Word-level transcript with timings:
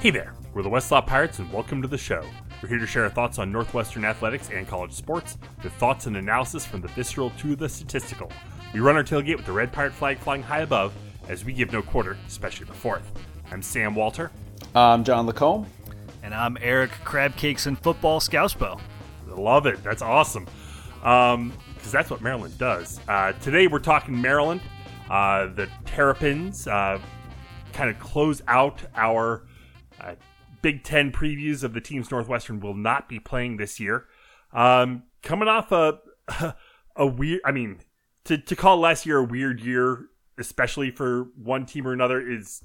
Hey 0.00 0.08
there, 0.08 0.32
we're 0.54 0.62
the 0.62 0.70
Westlaw 0.70 1.06
Pirates 1.06 1.40
and 1.40 1.52
welcome 1.52 1.82
to 1.82 1.86
the 1.86 1.98
show. 1.98 2.24
We're 2.62 2.70
here 2.70 2.78
to 2.78 2.86
share 2.86 3.04
our 3.04 3.10
thoughts 3.10 3.38
on 3.38 3.52
Northwestern 3.52 4.06
athletics 4.06 4.48
and 4.50 4.66
college 4.66 4.92
sports, 4.92 5.36
with 5.62 5.74
thoughts 5.74 6.06
and 6.06 6.16
analysis 6.16 6.64
from 6.64 6.80
the 6.80 6.88
visceral 6.88 7.28
to 7.40 7.54
the 7.54 7.68
statistical. 7.68 8.32
We 8.72 8.80
run 8.80 8.96
our 8.96 9.04
tailgate 9.04 9.36
with 9.36 9.44
the 9.44 9.52
red 9.52 9.74
pirate 9.74 9.92
flag 9.92 10.18
flying 10.18 10.42
high 10.42 10.60
above, 10.60 10.94
as 11.28 11.44
we 11.44 11.52
give 11.52 11.70
no 11.70 11.82
quarter, 11.82 12.16
especially 12.26 12.64
the 12.64 12.72
fourth. 12.72 13.12
I'm 13.52 13.60
Sam 13.60 13.94
Walter. 13.94 14.30
I'm 14.74 15.04
John 15.04 15.26
Lacombe. 15.26 15.66
And 16.22 16.34
I'm 16.34 16.56
Eric 16.62 16.92
Crabcakes 17.04 17.66
and 17.66 17.78
Football 17.78 18.20
Scousebo. 18.20 18.80
Love 19.28 19.66
it. 19.66 19.84
That's 19.84 20.00
awesome. 20.00 20.46
Because 20.94 21.34
um, 21.34 21.52
that's 21.82 22.08
what 22.08 22.22
Maryland 22.22 22.56
does. 22.56 23.00
Uh, 23.06 23.32
today 23.32 23.66
we're 23.66 23.78
talking 23.78 24.18
Maryland. 24.18 24.62
Uh, 25.10 25.48
the 25.48 25.68
Terrapins 25.84 26.66
uh, 26.66 26.98
kind 27.74 27.90
of 27.90 27.98
close 27.98 28.40
out 28.48 28.80
our 28.96 29.42
uh, 30.00 30.14
Big 30.62 30.84
Ten 30.84 31.12
previews 31.12 31.62
of 31.62 31.72
the 31.72 31.80
teams 31.80 32.10
Northwestern 32.10 32.60
will 32.60 32.74
not 32.74 33.08
be 33.08 33.18
playing 33.18 33.56
this 33.56 33.80
year. 33.80 34.06
Um, 34.52 35.04
coming 35.22 35.48
off 35.48 35.72
a 35.72 35.98
a 36.96 37.06
weird, 37.06 37.40
I 37.44 37.52
mean, 37.52 37.80
to, 38.24 38.38
to 38.38 38.56
call 38.56 38.78
last 38.78 39.06
year 39.06 39.18
a 39.18 39.24
weird 39.24 39.60
year, 39.60 40.06
especially 40.38 40.90
for 40.90 41.28
one 41.36 41.66
team 41.66 41.86
or 41.86 41.92
another, 41.92 42.20
is 42.20 42.62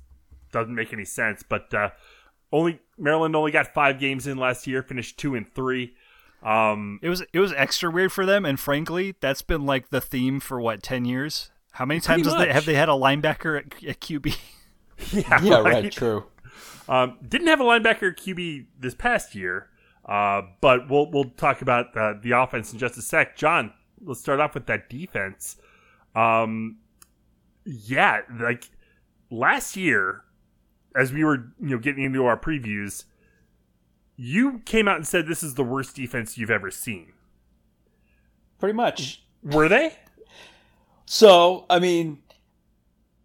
doesn't 0.52 0.76
make 0.76 0.94
any 0.94 1.06
sense. 1.06 1.44
But 1.44 1.74
uh, 1.74 1.90
only 2.52 2.80
Maryland 2.98 3.36
only 3.36 3.52
got 3.52 3.74
five 3.74 4.00
games 4.00 4.28
in 4.28 4.38
last 4.38 4.68
year, 4.68 4.84
finished 4.84 5.18
two 5.18 5.36
and 5.36 5.52
three. 5.54 5.96
Um, 6.44 7.00
it 7.02 7.10
was 7.10 7.24
it 7.34 7.40
was 7.40 7.54
extra 7.54 7.90
weird 7.90 8.12
for 8.12 8.26
them, 8.26 8.46
and 8.46 8.60
frankly, 8.60 9.16
that's 9.20 9.42
been 9.42 9.66
like 9.66 9.90
the 9.90 10.02
theme 10.02 10.40
for 10.40 10.60
what 10.60 10.84
ten 10.84 11.06
years. 11.06 11.52
How 11.72 11.86
many 11.86 12.00
times 12.00 12.26
they, 12.38 12.54
have 12.54 12.66
they 12.66 12.76
had 12.76 12.88
a 12.88 12.94
linebacker 12.94 13.60
at, 13.60 13.84
at 13.84 14.00
QB? 14.00 14.38
yeah, 15.12 15.42
yeah, 15.42 15.56
right. 15.56 15.84
right 15.84 15.92
true. 15.92 16.26
Um, 16.88 17.18
didn't 17.28 17.48
have 17.48 17.60
a 17.60 17.64
linebacker 17.64 18.16
QB 18.16 18.66
this 18.80 18.94
past 18.94 19.34
year, 19.36 19.70
uh, 20.06 20.44
but 20.62 20.90
we'll 20.90 21.10
we'll 21.10 21.32
talk 21.32 21.62
about 21.62 21.96
uh, 21.98 22.14
the 22.22 22.32
offense 22.32 22.72
in 22.74 22.80
just 22.80 22.98
a 22.98 23.02
sec. 23.02 23.36
John, 23.36 23.74
let's 24.04 24.20
start 24.20 24.40
off 24.40 24.54
with 24.54 24.68
that 24.68 24.90
defense. 24.90 25.58
Um, 26.16 26.78
yeah, 27.66 28.22
like 28.40 28.70
last 29.32 29.76
year, 29.76 30.24
as 30.96 31.12
we 31.12 31.24
were 31.24 31.54
you 31.60 31.70
know 31.70 31.80
getting 31.80 32.04
into 32.04 32.26
our 32.26 32.40
previews, 32.40 33.06
you 34.16 34.60
came 34.66 34.88
out 34.88 34.98
and 34.98 35.08
said 35.08 35.28
this 35.28 35.44
is 35.44 35.56
the 35.56 35.64
worst 35.64 35.96
defense 35.96 36.38
you've 36.38 36.52
ever 36.52 36.70
seen. 36.70 37.14
Pretty 38.60 38.74
much. 38.74 39.24
Were 39.44 39.70
they? 39.70 39.98
So, 41.08 41.68
I 41.70 41.78
mean, 41.78 42.24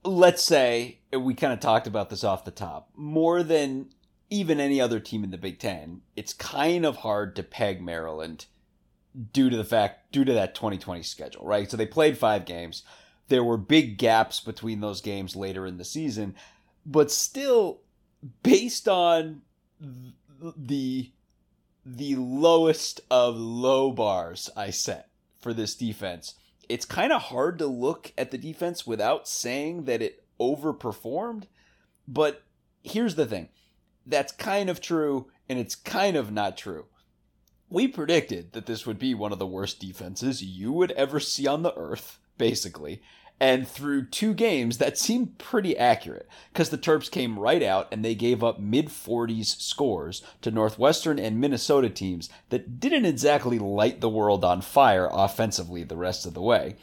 let's 0.04 0.42
say 0.42 0.99
we 1.12 1.34
kind 1.34 1.52
of 1.52 1.60
talked 1.60 1.86
about 1.86 2.10
this 2.10 2.24
off 2.24 2.44
the 2.44 2.50
top. 2.50 2.90
More 2.94 3.42
than 3.42 3.90
even 4.28 4.60
any 4.60 4.80
other 4.80 5.00
team 5.00 5.24
in 5.24 5.30
the 5.30 5.38
Big 5.38 5.58
Ten, 5.58 6.02
it's 6.16 6.32
kind 6.32 6.86
of 6.86 6.98
hard 6.98 7.34
to 7.36 7.42
peg 7.42 7.82
Maryland 7.82 8.46
due 9.32 9.50
to 9.50 9.56
the 9.56 9.64
fact 9.64 10.12
due 10.12 10.24
to 10.24 10.32
that 10.32 10.54
2020 10.54 11.02
schedule, 11.02 11.44
right? 11.44 11.70
So 11.70 11.76
they 11.76 11.86
played 11.86 12.16
five 12.16 12.44
games. 12.44 12.82
There 13.28 13.44
were 13.44 13.56
big 13.56 13.98
gaps 13.98 14.40
between 14.40 14.80
those 14.80 15.00
games 15.00 15.36
later 15.36 15.66
in 15.66 15.78
the 15.78 15.84
season, 15.84 16.34
but 16.86 17.10
still, 17.10 17.80
based 18.42 18.88
on 18.88 19.42
the 20.56 21.10
the 21.84 22.14
lowest 22.16 23.00
of 23.10 23.36
low 23.36 23.90
bars 23.90 24.50
I 24.56 24.70
set 24.70 25.08
for 25.40 25.52
this 25.52 25.74
defense, 25.74 26.34
it's 26.68 26.84
kind 26.84 27.12
of 27.12 27.22
hard 27.22 27.58
to 27.58 27.66
look 27.66 28.12
at 28.16 28.30
the 28.30 28.38
defense 28.38 28.86
without 28.86 29.26
saying 29.26 29.84
that 29.84 30.02
it 30.02 30.24
overperformed. 30.40 31.44
But 32.08 32.42
here's 32.82 33.14
the 33.14 33.26
thing 33.26 33.48
that's 34.06 34.32
kind 34.32 34.68
of 34.68 34.80
true, 34.80 35.30
and 35.48 35.58
it's 35.58 35.74
kind 35.74 36.16
of 36.16 36.32
not 36.32 36.56
true. 36.56 36.86
We 37.68 37.86
predicted 37.86 38.52
that 38.52 38.66
this 38.66 38.86
would 38.86 38.98
be 38.98 39.14
one 39.14 39.32
of 39.32 39.38
the 39.38 39.46
worst 39.46 39.78
defenses 39.78 40.42
you 40.42 40.72
would 40.72 40.90
ever 40.92 41.20
see 41.20 41.46
on 41.46 41.62
the 41.62 41.76
earth, 41.76 42.18
basically. 42.36 43.00
And 43.42 43.66
through 43.66 44.08
two 44.08 44.34
games, 44.34 44.76
that 44.78 44.98
seemed 44.98 45.38
pretty 45.38 45.78
accurate 45.78 46.28
because 46.52 46.68
the 46.68 46.76
Terps 46.76 47.10
came 47.10 47.38
right 47.38 47.62
out 47.62 47.88
and 47.90 48.04
they 48.04 48.14
gave 48.14 48.44
up 48.44 48.60
mid 48.60 48.88
40s 48.88 49.58
scores 49.60 50.22
to 50.42 50.50
Northwestern 50.50 51.18
and 51.18 51.40
Minnesota 51.40 51.88
teams 51.88 52.28
that 52.50 52.78
didn't 52.78 53.06
exactly 53.06 53.58
light 53.58 54.02
the 54.02 54.10
world 54.10 54.44
on 54.44 54.60
fire 54.60 55.08
offensively 55.10 55.84
the 55.84 55.96
rest 55.96 56.26
of 56.26 56.34
the 56.34 56.42
way. 56.42 56.76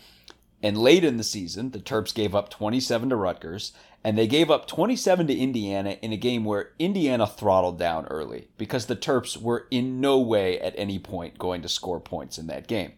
And 0.62 0.78
late 0.78 1.04
in 1.04 1.18
the 1.18 1.24
season, 1.24 1.72
the 1.72 1.80
Terps 1.80 2.14
gave 2.14 2.34
up 2.34 2.50
27 2.50 3.10
to 3.10 3.16
Rutgers, 3.16 3.74
and 4.04 4.18
they 4.18 4.28
gave 4.28 4.50
up 4.50 4.68
27 4.68 5.28
to 5.28 5.38
Indiana 5.38 5.98
in 6.02 6.12
a 6.12 6.18
game 6.18 6.44
where 6.46 6.72
Indiana 6.80 7.28
throttled 7.28 7.78
down 7.78 8.08
early 8.08 8.48
because 8.58 8.88
the 8.88 8.96
Terps 8.96 9.38
were 9.38 9.68
in 9.70 10.02
no 10.02 10.20
way 10.20 10.60
at 10.60 10.74
any 10.78 10.98
point 10.98 11.38
going 11.38 11.62
to 11.62 11.70
score 11.70 12.00
points 12.00 12.38
in 12.38 12.48
that 12.48 12.68
game. 12.68 12.94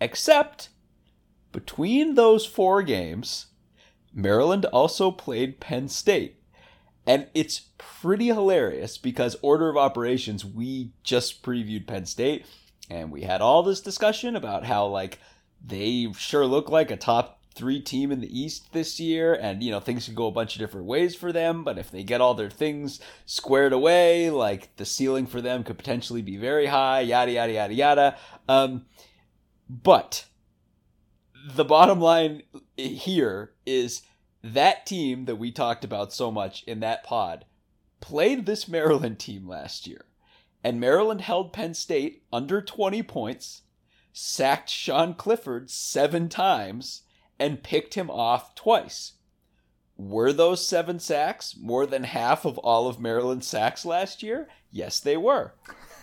Except 0.00 0.68
between 1.52 2.14
those 2.14 2.44
four 2.44 2.82
games, 2.82 3.46
Maryland 4.12 4.66
also 4.66 5.10
played 5.10 5.60
Penn 5.60 5.88
State. 5.88 6.40
And 7.06 7.28
it's 7.34 7.68
pretty 7.78 8.26
hilarious 8.26 8.96
because 8.98 9.36
order 9.42 9.68
of 9.68 9.76
operations, 9.76 10.44
we 10.44 10.92
just 11.02 11.42
previewed 11.42 11.86
Penn 11.86 12.06
State 12.06 12.46
and 12.90 13.10
we 13.10 13.22
had 13.22 13.40
all 13.40 13.62
this 13.62 13.80
discussion 13.80 14.36
about 14.36 14.64
how 14.64 14.86
like 14.86 15.18
they 15.66 16.12
sure 16.16 16.46
look 16.46 16.68
like 16.68 16.90
a 16.90 16.96
top 16.96 17.40
three 17.54 17.80
team 17.80 18.10
in 18.10 18.20
the 18.20 18.38
East 18.40 18.72
this 18.72 18.98
year, 18.98 19.34
and 19.34 19.62
you 19.62 19.70
know 19.70 19.80
things 19.80 20.06
can 20.06 20.14
go 20.14 20.26
a 20.26 20.32
bunch 20.32 20.54
of 20.54 20.60
different 20.60 20.86
ways 20.86 21.14
for 21.14 21.32
them. 21.32 21.64
But 21.64 21.78
if 21.78 21.90
they 21.90 22.02
get 22.02 22.20
all 22.20 22.34
their 22.34 22.50
things 22.50 23.00
squared 23.26 23.72
away, 23.72 24.30
like 24.30 24.74
the 24.76 24.84
ceiling 24.84 25.26
for 25.26 25.40
them 25.40 25.64
could 25.64 25.78
potentially 25.78 26.22
be 26.22 26.36
very 26.36 26.66
high. 26.66 27.00
Yada 27.00 27.32
yada 27.32 27.52
yada 27.52 27.74
yada. 27.74 28.16
Um, 28.48 28.86
but 29.68 30.26
the 31.46 31.64
bottom 31.64 32.00
line 32.00 32.42
here 32.76 33.52
is 33.64 34.02
that 34.42 34.86
team 34.86 35.24
that 35.24 35.36
we 35.36 35.50
talked 35.50 35.84
about 35.84 36.12
so 36.12 36.30
much 36.30 36.64
in 36.64 36.80
that 36.80 37.04
pod 37.04 37.44
played 38.00 38.44
this 38.44 38.68
Maryland 38.68 39.18
team 39.18 39.48
last 39.48 39.86
year, 39.86 40.04
and 40.62 40.80
Maryland 40.80 41.22
held 41.22 41.52
Penn 41.52 41.72
State 41.72 42.24
under 42.32 42.60
twenty 42.60 43.02
points 43.02 43.62
sacked 44.16 44.70
Sean 44.70 45.12
Clifford 45.12 45.68
seven 45.68 46.28
times 46.28 47.02
and 47.38 47.64
picked 47.64 47.94
him 47.94 48.08
off 48.08 48.54
twice. 48.54 49.14
Were 49.96 50.32
those 50.32 50.64
seven 50.66 51.00
sacks 51.00 51.56
more 51.60 51.84
than 51.84 52.04
half 52.04 52.44
of 52.44 52.56
all 52.58 52.86
of 52.86 53.00
Maryland's 53.00 53.48
sacks 53.48 53.84
last 53.84 54.22
year? 54.22 54.48
Yes, 54.70 55.00
they 55.00 55.16
were. 55.16 55.54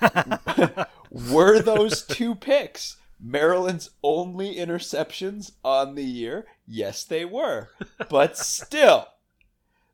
were 1.09 1.61
those 1.61 2.03
two 2.03 2.35
picks 2.35 2.97
Maryland's 3.17 3.91
only 4.03 4.55
interceptions 4.55 5.53
on 5.63 5.95
the 5.95 6.03
year? 6.03 6.45
Yes, 6.67 7.05
they 7.05 7.23
were. 7.23 7.69
But 8.09 8.37
still, 8.37 9.07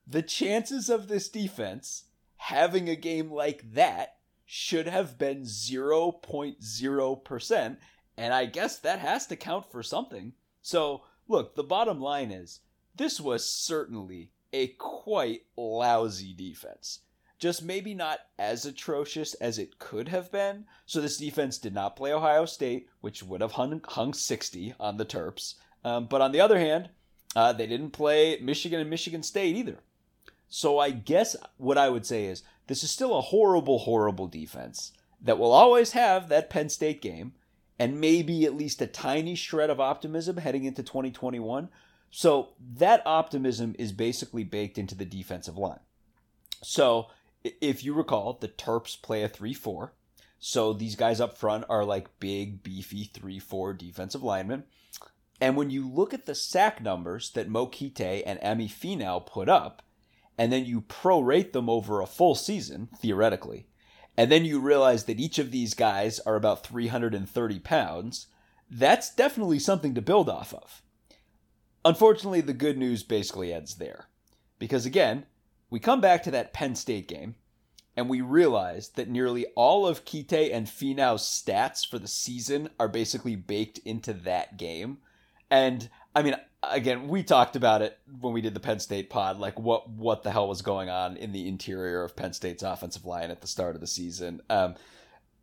the 0.07 0.23
chances 0.23 0.89
of 0.89 1.07
this 1.07 1.29
defense 1.29 2.05
having 2.37 2.89
a 2.89 2.95
game 2.95 3.31
like 3.31 3.73
that 3.73 4.15
should 4.45 4.87
have 4.87 5.17
been 5.17 5.41
0.0%. 5.41 7.77
And 8.17 8.33
I 8.33 8.45
guess 8.45 8.79
that 8.79 8.99
has 8.99 9.27
to 9.27 9.35
count 9.35 9.71
for 9.71 9.83
something. 9.83 10.33
So, 10.61 11.03
look, 11.27 11.55
the 11.55 11.63
bottom 11.63 12.01
line 12.01 12.31
is 12.31 12.61
this 12.95 13.21
was 13.21 13.47
certainly 13.47 14.31
a 14.51 14.67
quite 14.67 15.43
lousy 15.55 16.33
defense. 16.33 17.01
Just 17.37 17.63
maybe 17.63 17.93
not 17.93 18.19
as 18.39 18.65
atrocious 18.65 19.35
as 19.35 19.59
it 19.59 19.77
could 19.77 20.07
have 20.07 20.31
been. 20.31 20.65
So, 20.87 20.99
this 20.99 21.17
defense 21.17 21.59
did 21.59 21.75
not 21.75 21.95
play 21.95 22.11
Ohio 22.11 22.45
State, 22.45 22.89
which 23.01 23.21
would 23.21 23.41
have 23.41 23.53
hung, 23.53 23.81
hung 23.85 24.13
60 24.13 24.73
on 24.79 24.97
the 24.97 25.05
Terps. 25.05 25.53
Um, 25.85 26.07
but 26.07 26.21
on 26.21 26.31
the 26.31 26.41
other 26.41 26.57
hand, 26.57 26.89
uh, 27.35 27.53
they 27.53 27.67
didn't 27.67 27.91
play 27.91 28.39
Michigan 28.41 28.79
and 28.79 28.89
Michigan 28.89 29.21
State 29.21 29.55
either. 29.55 29.77
So, 30.49 30.79
I 30.79 30.89
guess 30.89 31.35
what 31.57 31.77
I 31.77 31.89
would 31.89 32.07
say 32.07 32.25
is 32.25 32.41
this 32.65 32.83
is 32.83 32.89
still 32.89 33.15
a 33.15 33.21
horrible, 33.21 33.77
horrible 33.79 34.27
defense 34.27 34.91
that 35.21 35.37
will 35.37 35.51
always 35.51 35.91
have 35.91 36.29
that 36.29 36.49
Penn 36.49 36.69
State 36.69 37.01
game 37.01 37.33
and 37.79 37.99
maybe 38.01 38.45
at 38.45 38.55
least 38.55 38.81
a 38.81 38.87
tiny 38.87 39.35
shred 39.35 39.69
of 39.69 39.79
optimism 39.79 40.37
heading 40.37 40.63
into 40.63 40.83
2021. 40.83 41.69
So 42.09 42.49
that 42.75 43.01
optimism 43.05 43.75
is 43.77 43.91
basically 43.91 44.43
baked 44.43 44.77
into 44.77 44.95
the 44.95 45.05
defensive 45.05 45.57
line. 45.57 45.79
So 46.63 47.07
if 47.43 47.83
you 47.83 47.93
recall, 47.93 48.33
the 48.33 48.47
Terps 48.47 48.99
play 49.01 49.23
a 49.23 49.29
3 49.29 49.53
4. 49.53 49.93
So 50.39 50.73
these 50.73 50.95
guys 50.95 51.19
up 51.19 51.37
front 51.37 51.65
are 51.69 51.83
like 51.83 52.19
big, 52.19 52.63
beefy 52.63 53.05
3 53.05 53.39
4 53.39 53.73
defensive 53.73 54.23
linemen. 54.23 54.63
And 55.39 55.55
when 55.55 55.69
you 55.69 55.87
look 55.87 56.13
at 56.13 56.25
the 56.25 56.33
sack 56.35 56.81
numbers 56.81 57.31
that 57.31 57.49
Mo 57.49 57.67
Kite 57.67 58.23
and 58.25 58.39
Emi 58.39 58.67
Finau 58.69 59.23
put 59.23 59.47
up, 59.49 59.83
and 60.37 60.51
then 60.51 60.65
you 60.65 60.81
prorate 60.81 61.51
them 61.51 61.69
over 61.69 62.01
a 62.01 62.07
full 62.07 62.35
season, 62.35 62.89
theoretically, 62.97 63.67
and 64.17 64.31
then 64.31 64.43
you 64.43 64.59
realize 64.59 65.05
that 65.05 65.19
each 65.19 65.37
of 65.37 65.51
these 65.51 65.73
guys 65.75 66.19
are 66.21 66.35
about 66.35 66.65
330 66.65 67.59
pounds, 67.59 68.27
that's 68.69 69.13
definitely 69.13 69.59
something 69.59 69.93
to 69.93 70.01
build 70.01 70.27
off 70.27 70.53
of. 70.53 70.81
Unfortunately, 71.85 72.41
the 72.41 72.53
good 72.53 72.77
news 72.77 73.03
basically 73.03 73.53
ends 73.53 73.75
there. 73.75 74.07
Because 74.59 74.85
again, 74.85 75.25
We 75.69 75.79
come 75.79 76.01
back 76.01 76.23
to 76.23 76.31
that 76.31 76.53
Penn 76.53 76.75
State 76.75 77.07
game, 77.07 77.35
and 77.95 78.09
we 78.09 78.21
realize 78.21 78.89
that 78.89 79.09
nearly 79.09 79.47
all 79.55 79.85
of 79.85 80.05
Kite 80.05 80.51
and 80.51 80.67
Finau's 80.67 81.23
stats 81.23 81.85
for 81.87 81.99
the 81.99 82.07
season 82.07 82.69
are 82.79 82.87
basically 82.87 83.35
baked 83.35 83.79
into 83.79 84.13
that 84.13 84.57
game. 84.57 84.99
And 85.49 85.89
I 86.15 86.21
mean, 86.21 86.35
again, 86.63 87.07
we 87.07 87.23
talked 87.23 87.55
about 87.55 87.81
it 87.81 87.97
when 88.19 88.33
we 88.33 88.41
did 88.41 88.53
the 88.53 88.59
Penn 88.59 88.79
State 88.79 89.09
pod, 89.09 89.39
like 89.39 89.59
what 89.59 89.89
what 89.89 90.23
the 90.23 90.31
hell 90.31 90.47
was 90.47 90.61
going 90.61 90.89
on 90.89 91.17
in 91.17 91.31
the 91.31 91.47
interior 91.47 92.03
of 92.03 92.15
Penn 92.15 92.33
State's 92.33 92.63
offensive 92.63 93.05
line 93.05 93.31
at 93.31 93.41
the 93.41 93.47
start 93.47 93.75
of 93.75 93.81
the 93.81 93.87
season. 93.87 94.41
Um, 94.49 94.75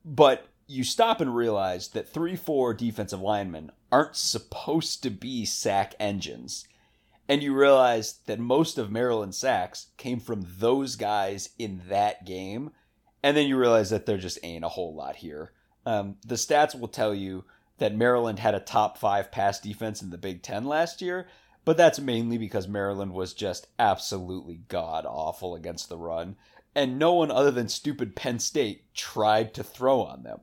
but 0.04 0.48
you 0.66 0.84
stop 0.84 1.20
and 1.20 1.34
realize 1.34 1.88
that 1.88 2.08
three, 2.08 2.36
four 2.36 2.74
defensive 2.74 3.20
linemen 3.20 3.70
aren't 3.92 4.16
supposed 4.16 5.02
to 5.02 5.10
be 5.10 5.44
sack 5.44 5.94
engines. 6.00 6.66
And 7.28 7.42
you 7.42 7.54
realize 7.54 8.18
that 8.26 8.38
most 8.38 8.76
of 8.76 8.90
Maryland 8.90 9.34
sacks 9.34 9.86
came 9.96 10.20
from 10.20 10.46
those 10.58 10.96
guys 10.96 11.50
in 11.58 11.82
that 11.88 12.26
game. 12.26 12.70
And 13.22 13.36
then 13.36 13.46
you 13.46 13.56
realize 13.56 13.90
that 13.90 14.04
there 14.04 14.18
just 14.18 14.38
ain't 14.42 14.64
a 14.64 14.68
whole 14.68 14.94
lot 14.94 15.16
here. 15.16 15.52
Um, 15.86 16.16
the 16.26 16.34
stats 16.34 16.78
will 16.78 16.88
tell 16.88 17.14
you 17.14 17.44
that 17.78 17.94
Maryland 17.94 18.38
had 18.38 18.54
a 18.54 18.60
top 18.60 18.98
five 18.98 19.30
pass 19.32 19.60
defense 19.60 20.02
in 20.02 20.10
the 20.10 20.18
Big 20.18 20.42
Ten 20.42 20.64
last 20.64 21.02
year, 21.02 21.26
but 21.64 21.76
that's 21.76 21.98
mainly 21.98 22.38
because 22.38 22.68
Maryland 22.68 23.12
was 23.12 23.34
just 23.34 23.66
absolutely 23.78 24.62
god 24.68 25.06
awful 25.06 25.54
against 25.54 25.88
the 25.88 25.96
run, 25.96 26.36
and 26.74 26.98
no 26.98 27.14
one 27.14 27.30
other 27.30 27.50
than 27.50 27.68
stupid 27.68 28.16
Penn 28.16 28.38
State 28.38 28.92
tried 28.94 29.54
to 29.54 29.62
throw 29.62 30.02
on 30.02 30.22
them. 30.22 30.40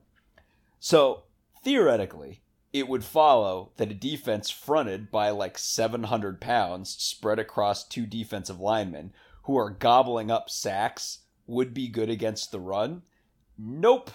So, 0.80 1.24
theoretically, 1.62 2.42
it 2.72 2.88
would 2.88 3.04
follow 3.04 3.72
that 3.76 3.90
a 3.90 3.94
defense 3.94 4.50
fronted 4.50 5.10
by 5.10 5.30
like 5.30 5.58
700 5.58 6.40
pounds 6.40 6.90
spread 6.90 7.38
across 7.38 7.86
two 7.86 8.06
defensive 8.06 8.60
linemen 8.60 9.12
who 9.44 9.56
are 9.56 9.70
gobbling 9.70 10.30
up 10.30 10.48
sacks 10.48 11.18
would 11.46 11.74
be 11.74 11.88
good 11.88 12.08
against 12.08 12.50
the 12.50 12.60
run. 12.60 13.02
Nope. 13.58 14.10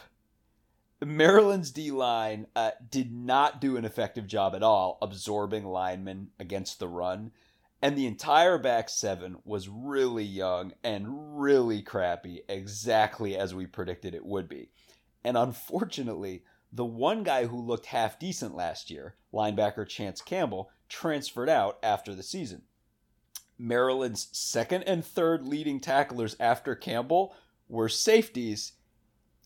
Maryland's 1.06 1.72
D 1.72 1.92
line 1.92 2.48
uh, 2.56 2.72
did 2.90 3.12
not 3.12 3.62
do 3.62 3.78
an 3.78 3.86
effective 3.86 4.26
job 4.26 4.56
at 4.56 4.64
all 4.64 4.98
absorbing 5.02 5.66
linemen 5.66 6.30
against 6.40 6.80
the 6.80 6.88
run. 6.88 7.32
And 7.82 7.96
the 7.96 8.08
entire 8.08 8.58
back 8.58 8.90
seven 8.90 9.38
was 9.46 9.70
really 9.70 10.24
young 10.24 10.74
and 10.84 11.40
really 11.40 11.84
crappy, 11.84 12.42
exactly 12.50 13.38
as 13.38 13.54
we 13.54 13.68
predicted 13.68 14.16
it 14.16 14.26
would 14.26 14.50
be. 14.50 14.70
And 15.24 15.38
unfortunately, 15.38 16.44
the 16.72 16.86
one 16.86 17.22
guy 17.22 17.46
who 17.46 17.62
looked 17.62 17.86
half 17.88 18.18
decent 18.18 18.56
last 18.56 18.90
year, 18.90 19.16
linebacker 19.32 19.88
Chance 19.88 20.22
Campbell, 20.22 20.72
transferred 20.90 21.50
out 21.50 21.78
after 21.84 22.16
the 22.16 22.24
season. 22.24 22.64
Maryland's 23.60 24.30
second 24.32 24.84
and 24.84 25.06
third 25.06 25.48
leading 25.48 25.80
tacklers 25.80 26.36
after 26.40 26.76
Campbell 26.76 27.36
were 27.70 27.90
safeties 27.90 28.74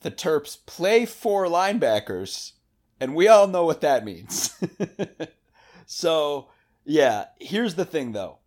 the 0.02 0.12
Terps 0.12 0.58
play 0.66 1.06
four 1.06 1.46
linebackers, 1.46 2.54
and 3.00 3.16
we 3.16 3.28
all 3.28 3.48
know 3.48 3.66
what 3.66 3.82
that 3.82 4.04
means. 4.06 4.54
so, 5.86 6.50
yeah, 6.84 7.26
here's 7.40 7.76
the 7.76 7.86
thing 7.86 8.12
though. 8.12 8.40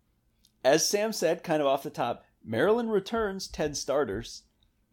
As 0.63 0.87
Sam 0.87 1.13
said, 1.13 1.43
kind 1.43 1.61
of 1.61 1.67
off 1.67 1.83
the 1.83 1.89
top, 1.89 2.23
Maryland 2.43 2.91
returns 2.91 3.47
10 3.47 3.75
starters, 3.75 4.43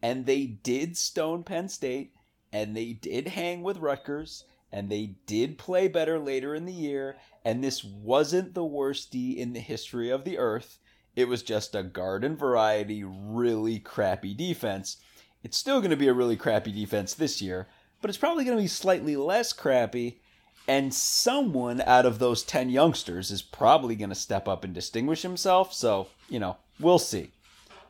and 0.01 0.25
they 0.25 0.45
did 0.45 0.97
stone 0.97 1.43
Penn 1.43 1.67
State, 1.69 2.13
and 2.51 2.75
they 2.75 2.93
did 2.93 3.29
hang 3.29 3.63
with 3.63 3.77
Rutgers, 3.77 4.45
and 4.71 4.89
they 4.89 5.15
did 5.25 5.57
play 5.57 5.87
better 5.87 6.19
later 6.19 6.55
in 6.55 6.65
the 6.65 6.73
year, 6.73 7.17
and 7.43 7.63
this 7.63 7.83
wasn't 7.83 8.53
the 8.53 8.63
worst 8.63 9.11
D 9.11 9.37
in 9.37 9.53
the 9.53 9.59
history 9.59 10.09
of 10.09 10.23
the 10.23 10.37
earth. 10.37 10.79
It 11.15 11.27
was 11.27 11.43
just 11.43 11.75
a 11.75 11.83
garden 11.83 12.35
variety, 12.35 13.03
really 13.03 13.79
crappy 13.79 14.33
defense 14.33 14.97
it's 15.43 15.57
still 15.57 15.79
going 15.79 15.91
to 15.91 15.97
be 15.97 16.07
a 16.07 16.13
really 16.13 16.37
crappy 16.37 16.71
defense 16.71 17.13
this 17.13 17.41
year, 17.41 17.67
but 18.01 18.09
it's 18.09 18.17
probably 18.17 18.45
going 18.45 18.57
to 18.57 18.63
be 18.63 18.67
slightly 18.67 19.15
less 19.15 19.53
crappy. 19.53 20.19
And 20.65 20.93
someone 20.93 21.81
out 21.81 22.05
of 22.05 22.19
those 22.19 22.41
10 22.41 22.69
youngsters 22.69 23.31
is 23.31 23.41
probably 23.41 23.97
going 23.97 24.09
to 24.09 24.15
step 24.15 24.47
up 24.47 24.63
and 24.63 24.73
distinguish 24.73 25.21
himself. 25.21 25.73
So, 25.73 26.07
you 26.29 26.39
know, 26.39 26.55
we'll 26.79 26.99
see. 26.99 27.31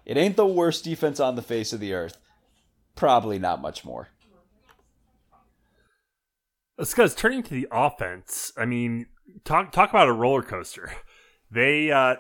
It 0.06 0.18
ain't 0.18 0.36
the 0.36 0.48
worst 0.48 0.84
defense 0.84 1.20
on 1.20 1.36
the 1.36 1.44
face 1.44 1.72
of 1.72 1.80
the 1.80 1.94
earth. 1.94 2.18
Probably 2.96 3.38
not 3.38 3.62
much 3.62 3.86
more. 3.86 4.10
Because 6.78 7.14
turning 7.14 7.44
to 7.44 7.54
the 7.54 7.68
offense, 7.72 8.52
I 8.58 8.66
mean, 8.66 9.06
talk 9.44 9.72
talk 9.72 9.92
about 9.92 10.10
a 10.10 10.14
roller 10.14 10.44
coaster. 10.44 10.92
They, 11.52 11.92
uh, 11.92 12.16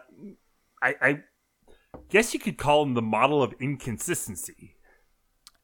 I, 0.79 0.95
I 1.01 1.19
guess 2.09 2.35
you 2.35 2.39
could 2.39 2.59
call 2.59 2.85
them 2.85 2.93
the 2.93 3.01
model 3.01 3.41
of 3.41 3.55
inconsistency. 3.59 4.75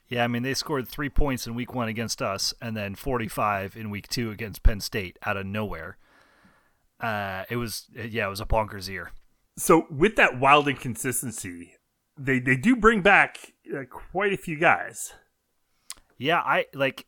Yeah, 0.09 0.23
I 0.23 0.27
mean 0.27 0.41
they 0.41 0.56
scored 0.56 0.88
three 0.88 1.09
points 1.09 1.45
in 1.45 1.53
week 1.53 1.73
one 1.73 1.88
against 1.88 2.21
us, 2.21 2.53
and 2.61 2.75
then 2.75 2.95
45 2.95 3.77
in 3.77 3.91
week 3.91 4.07
two 4.07 4.31
against 4.31 4.63
Penn 4.63 4.79
State 4.79 5.17
out 5.25 5.38
of 5.38 5.45
nowhere. 5.45 5.97
Uh, 7.00 7.44
it 7.50 7.56
was 7.56 7.88
yeah, 7.94 8.25
it 8.25 8.29
was 8.29 8.41
a 8.41 8.45
bonkers 8.45 8.89
year. 8.89 9.11
So 9.57 9.85
with 9.91 10.15
that 10.15 10.39
wild 10.39 10.67
inconsistency, 10.67 11.75
they 12.17 12.39
they 12.39 12.56
do 12.56 12.75
bring 12.75 13.01
back 13.01 13.53
uh, 13.73 13.83
quite 13.89 14.33
a 14.33 14.38
few 14.38 14.57
guys. 14.57 15.13
Yeah, 16.17 16.39
I 16.39 16.65
like. 16.73 17.07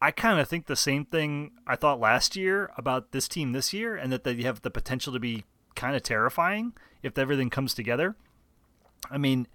I 0.00 0.10
kind 0.10 0.38
of 0.38 0.46
think 0.46 0.66
the 0.66 0.76
same 0.76 1.06
thing 1.06 1.52
I 1.66 1.76
thought 1.76 1.98
last 1.98 2.36
year 2.36 2.70
about 2.76 3.12
this 3.12 3.26
team 3.26 3.52
this 3.52 3.72
year, 3.72 3.96
and 3.96 4.12
that 4.12 4.24
they 4.24 4.42
have 4.42 4.60
the 4.60 4.70
potential 4.70 5.14
to 5.14 5.18
be 5.18 5.44
kind 5.74 5.96
of 5.96 6.02
terrifying 6.02 6.74
if 7.02 7.16
everything 7.16 7.48
comes 7.48 7.72
together. 7.72 8.14
I 9.10 9.16
mean, 9.16 9.48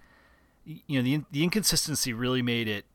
you 0.88 1.02
know 1.02 1.02
the 1.02 1.26
the 1.32 1.44
inconsistency 1.44 2.14
really 2.14 2.42
made 2.42 2.68
it 2.68 2.86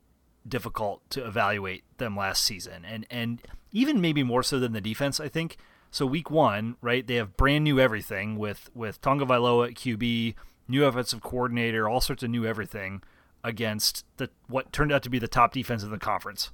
difficult 0.47 1.09
to 1.11 1.27
evaluate 1.27 1.85
them 1.99 2.17
last 2.17 2.45
season, 2.45 2.85
and 2.85 3.07
and 3.11 3.43
even 3.73 4.01
maybe 4.01 4.23
more 4.23 4.43
so 4.43 4.59
than 4.59 4.73
the 4.73 4.81
defense. 4.81 5.21
I 5.21 5.29
think 5.29 5.57
so. 5.91 6.07
Week 6.07 6.31
one, 6.31 6.77
right? 6.81 7.07
They 7.07 7.17
have 7.17 7.37
brand 7.37 7.65
new 7.65 7.81
everything 7.81 8.39
with 8.39 8.71
with 8.75 9.01
Tagovailoa 9.01 9.69
at 9.69 9.75
QB, 9.75 10.35
new 10.69 10.85
offensive 10.85 11.23
coordinator, 11.23 11.89
all 11.89 12.01
sorts 12.01 12.23
of 12.23 12.31
new 12.31 12.47
everything 12.47 13.03
against 13.43 14.05
the 14.17 14.31
what 14.47 14.73
turned 14.73 14.93
out 14.93 15.03
to 15.03 15.11
be 15.11 15.19
the 15.19 15.29
top 15.29 15.53
defense 15.53 15.83
in 15.83 15.91
the 15.91 15.99
conference. 15.99 16.51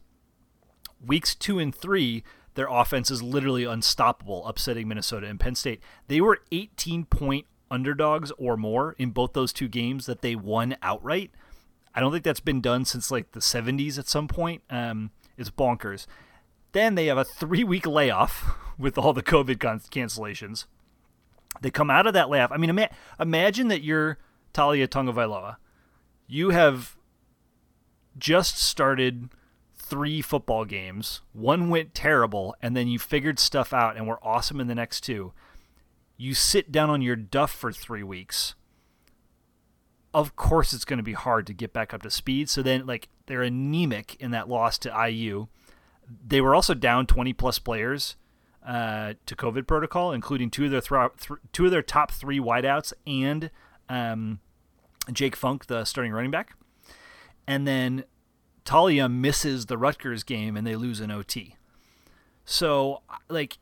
Weeks 1.05 1.35
two 1.35 1.59
and 1.59 1.75
three, 1.75 2.23
their 2.55 2.69
offense 2.69 3.11
is 3.11 3.23
literally 3.23 3.65
unstoppable, 3.65 4.47
upsetting 4.47 4.89
Minnesota 4.89 5.27
and 5.27 5.41
Penn 5.41 5.55
State. 5.55 5.81
They 6.09 6.21
were 6.21 6.41
18 6.53 7.07
point 7.07 7.47
underdogs 7.71 8.33
or 8.39 8.57
more 8.57 8.95
in 8.99 9.11
both 9.11 9.33
those 9.33 9.53
two 9.53 9.69
games 9.69 10.07
that 10.07 10.23
they 10.23 10.35
won 10.35 10.77
outright. 10.83 11.31
I 11.95 12.01
don't 12.01 12.13
think 12.13 12.25
that's 12.25 12.41
been 12.41 12.61
done 12.61 12.85
since 12.85 13.11
like 13.11 13.33
the 13.33 13.41
70s 13.41 13.99
at 13.99 14.09
some 14.09 14.29
point. 14.29 14.63
Um, 14.71 15.11
it's 15.37 15.51
bonkers. 15.51 16.07
Then 16.73 16.95
they 16.95 17.07
have 17.07 17.19
a 17.19 17.25
three 17.25 17.65
week 17.65 17.87
layoff 17.87 18.57
with 18.79 18.99
all 18.99 19.13
the 19.13 19.23
COVID 19.23 19.59
con- 19.61 19.81
cancellations. 19.81 20.67
They 21.61 21.71
come 21.71 21.91
out 21.91 22.07
of 22.07 22.15
that 22.15 22.31
layoff. 22.31 22.53
I 22.53 22.57
mean, 22.57 22.71
ima- 22.71 22.91
imagine 23.19 23.69
that 23.69 23.83
you're 23.83 24.19
Taulia 24.55 24.87
Tagovailoa. 24.87 25.57
You 26.27 26.51
have 26.51 26.97
just 28.17 28.59
started 28.59 29.31
three 29.77 30.23
football 30.23 30.65
games. 30.65 31.23
One 31.33 31.69
went 31.69 31.95
terrible, 31.95 32.55
and 32.63 32.77
then 32.77 32.87
you 32.87 33.01
figured 33.01 33.41
stuff 33.41 33.73
out 33.73 33.97
and 33.97 34.07
were 34.07 34.21
awesome 34.23 34.61
in 34.61 34.69
the 34.69 34.75
next 34.75 35.01
two 35.01 35.33
you 36.21 36.35
sit 36.35 36.71
down 36.71 36.91
on 36.91 37.01
your 37.01 37.17
duff 37.17 37.51
for 37.51 37.73
three 37.73 38.03
weeks, 38.03 38.55
of 40.13 40.37
course 40.37 40.75
it's 40.75 40.85
going 40.85 40.99
to 40.99 41.03
be 41.03 41.15
hard 41.15 41.47
to 41.47 41.55
get 41.55 41.73
back 41.73 41.95
up 41.95 42.03
to 42.03 42.11
speed. 42.11 42.51
So 42.51 42.63
then, 42.63 42.85
like, 42.87 43.09
they're 43.25 43.43
anemic 43.43 44.17
in 44.21 44.31
that 44.33 44.47
loss 44.47 44.77
to 44.81 45.09
IU. 45.09 45.47
They 46.27 46.43
were 46.43 46.55
also 46.55 46.75
down 46.75 47.07
20 47.07 47.33
plus 47.33 47.59
players 47.59 48.17
uh, 48.67 49.15
to 49.25 49.35
COVID 49.35 49.67
protocol, 49.67 50.13
including 50.13 50.51
two 50.51 50.67
of 50.67 50.71
their 50.71 50.83
th- 50.83 51.41
two 51.53 51.65
of 51.65 51.71
their 51.71 51.83
top 51.83 52.11
three 52.11 52.39
wideouts 52.39 52.93
and 53.07 53.51
um, 53.89 54.41
Jake 55.11 55.37
Funk, 55.37 55.69
the 55.69 55.87
starting 55.87 56.13
running 56.13 56.31
back. 56.31 56.55
And 57.47 57.67
then 57.67 58.05
Taulia 58.67 59.11
misses 59.11 59.67
the 59.67 59.79
Rutgers 59.79 60.23
game 60.23 60.55
and 60.55 60.67
they 60.67 60.77
lose 60.77 61.01
an 61.01 61.11
OT. 61.11 61.57
So, 62.45 63.01
like, 63.31 63.57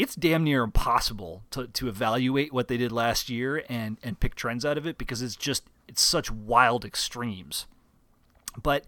it's 0.00 0.14
damn 0.14 0.44
near 0.44 0.62
impossible 0.62 1.42
to, 1.50 1.66
to 1.66 1.86
evaluate 1.86 2.54
what 2.54 2.68
they 2.68 2.78
did 2.78 2.90
last 2.90 3.28
year 3.28 3.62
and, 3.68 3.98
and 4.02 4.18
pick 4.18 4.34
trends 4.34 4.64
out 4.64 4.78
of 4.78 4.86
it 4.86 4.96
because 4.96 5.20
it's 5.20 5.36
just 5.36 5.64
it's 5.86 6.00
such 6.00 6.30
wild 6.30 6.86
extremes. 6.86 7.66
But 8.60 8.86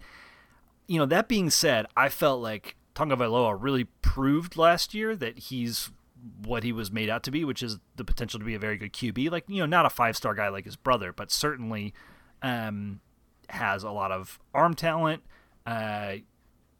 you 0.86 0.98
know, 0.98 1.04
that 1.06 1.28
being 1.28 1.50
said, 1.50 1.86
I 1.94 2.08
felt 2.08 2.40
like 2.40 2.76
Tagovailoa 2.94 3.56
really 3.60 3.84
proved 4.00 4.56
last 4.56 4.94
year 4.94 5.14
that 5.16 5.38
he's 5.38 5.90
what 6.44 6.62
he 6.62 6.72
was 6.72 6.90
made 6.90 7.10
out 7.10 7.22
to 7.24 7.30
be, 7.30 7.44
which 7.44 7.62
is 7.62 7.78
the 7.96 8.04
potential 8.04 8.40
to 8.40 8.46
be 8.46 8.54
a 8.54 8.58
very 8.58 8.78
good 8.78 8.94
QB. 8.94 9.30
Like, 9.30 9.44
you 9.48 9.58
know, 9.58 9.66
not 9.66 9.84
a 9.84 9.90
five 9.90 10.16
star 10.16 10.34
guy 10.34 10.48
like 10.48 10.64
his 10.64 10.76
brother, 10.76 11.12
but 11.12 11.30
certainly 11.30 11.92
um, 12.40 13.00
has 13.50 13.82
a 13.82 13.90
lot 13.90 14.12
of 14.12 14.40
arm 14.54 14.72
talent. 14.72 15.22
Uh, 15.66 16.14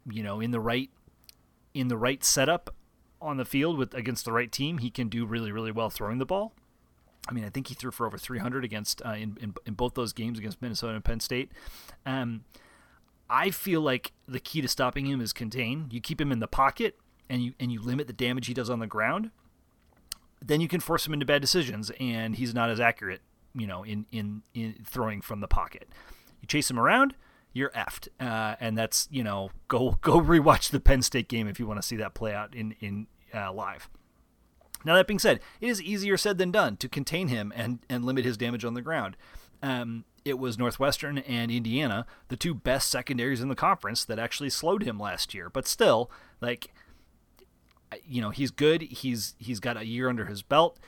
you 0.09 0.23
know, 0.23 0.39
in 0.39 0.49
the 0.49 0.59
right 0.59 0.89
in 1.75 1.87
the 1.87 1.97
right 1.97 2.23
setup 2.23 2.73
on 3.23 3.37
the 3.37 3.45
field 3.45 3.77
with 3.77 3.93
against 3.93 4.25
the 4.25 4.31
right 4.31 4.51
team, 4.51 4.79
he 4.79 4.89
can 4.89 5.09
do 5.09 5.25
really 5.25 5.51
really 5.51 5.71
well 5.71 5.89
throwing 5.89 6.17
the 6.17 6.25
ball. 6.25 6.53
I 7.27 7.31
mean, 7.31 7.45
I 7.45 7.49
think 7.49 7.67
he 7.67 7.73
threw 7.73 7.91
for 7.91 8.05
over 8.05 8.17
300 8.17 8.65
against 8.65 9.01
uh, 9.05 9.11
in, 9.11 9.37
in, 9.39 9.53
in 9.65 9.73
both 9.75 9.93
those 9.93 10.11
games 10.11 10.37
against 10.37 10.61
Minnesota 10.61 10.95
and 10.95 11.05
Penn 11.05 11.21
State. 11.21 11.51
Um, 12.05 12.43
I 13.29 13.49
feel 13.49 13.81
like 13.81 14.11
the 14.27 14.39
key 14.39 14.61
to 14.61 14.67
stopping 14.67 15.05
him 15.05 15.21
is 15.21 15.31
contain. 15.31 15.87
You 15.89 16.01
keep 16.01 16.19
him 16.19 16.31
in 16.31 16.39
the 16.39 16.47
pocket 16.47 16.97
and 17.29 17.41
you 17.43 17.53
and 17.59 17.71
you 17.71 17.81
limit 17.81 18.07
the 18.07 18.13
damage 18.13 18.47
he 18.47 18.53
does 18.53 18.69
on 18.69 18.79
the 18.79 18.87
ground. 18.87 19.31
Then 20.41 20.59
you 20.59 20.67
can 20.67 20.81
force 20.81 21.07
him 21.07 21.13
into 21.13 21.25
bad 21.25 21.41
decisions, 21.41 21.91
and 21.99 22.35
he's 22.35 22.53
not 22.53 22.69
as 22.69 22.79
accurate, 22.79 23.21
you 23.55 23.65
know, 23.65 23.83
in 23.83 24.05
in, 24.11 24.43
in 24.53 24.75
throwing 24.85 25.21
from 25.21 25.39
the 25.39 25.47
pocket. 25.47 25.87
You 26.41 26.47
chase 26.47 26.69
him 26.69 26.77
around, 26.77 27.15
you're 27.53 27.69
effed, 27.69 28.09
uh, 28.19 28.55
and 28.59 28.77
that's 28.77 29.07
you 29.09 29.23
know 29.23 29.51
go 29.67 29.97
go 30.01 30.19
rewatch 30.19 30.71
the 30.71 30.79
Penn 30.79 31.01
State 31.01 31.29
game 31.29 31.47
if 31.47 31.59
you 31.59 31.65
want 31.65 31.81
to 31.81 31.87
see 31.87 31.95
that 31.95 32.13
play 32.13 32.33
out 32.33 32.53
in 32.53 32.75
in 32.81 33.07
uh, 33.33 33.51
live. 33.51 33.89
Now, 34.85 34.95
that 34.95 35.07
being 35.07 35.19
said, 35.19 35.39
it 35.61 35.69
is 35.69 35.81
easier 35.81 36.17
said 36.17 36.37
than 36.37 36.51
done 36.51 36.77
to 36.77 36.89
contain 36.89 37.29
him 37.29 37.53
and, 37.55 37.79
and 37.89 38.03
limit 38.03 38.25
his 38.25 38.37
damage 38.37 38.65
on 38.65 38.73
the 38.73 38.81
ground. 38.81 39.15
Um, 39.61 40.03
it 40.25 40.39
was 40.39 40.57
Northwestern 40.57 41.17
and 41.19 41.51
Indiana, 41.51 42.05
the 42.27 42.37
two 42.37 42.53
best 42.53 42.89
secondaries 42.89 43.41
in 43.41 43.49
the 43.49 43.55
conference, 43.55 44.05
that 44.05 44.19
actually 44.19 44.49
slowed 44.49 44.83
him 44.83 44.99
last 44.99 45.33
year. 45.33 45.49
But 45.49 45.67
still, 45.67 46.11
like, 46.41 46.73
you 48.05 48.21
know, 48.21 48.29
he's 48.29 48.51
good. 48.51 48.81
He's 48.81 49.35
he's 49.37 49.59
got 49.59 49.77
a 49.77 49.85
year 49.85 50.09
under 50.09 50.25
his 50.25 50.41
belt. 50.41 50.79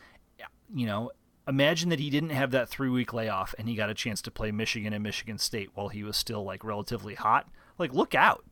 You 0.74 0.88
know, 0.88 1.12
imagine 1.48 1.90
that 1.90 2.00
he 2.00 2.10
didn't 2.10 2.32
have 2.32 2.52
that 2.52 2.70
three 2.70 2.90
week 2.90 3.14
layoff 3.14 3.54
and 3.60 3.70
he 3.70 3.76
got 3.76 3.90
a 3.90 3.94
chance 3.94 4.22
to 4.24 4.32
play 4.32 4.52
Michigan 4.52 4.94
and 4.94 5.04
Michigan 5.04 5.38
State 5.38 5.70
while 5.74 5.90
he 5.90 6.04
was 6.04 6.18
still 6.18 6.44
like 6.44 6.64
relatively 6.64 7.16
hot. 7.16 7.48
Like, 7.78 7.94
look 7.94 8.16
out. 8.16 8.46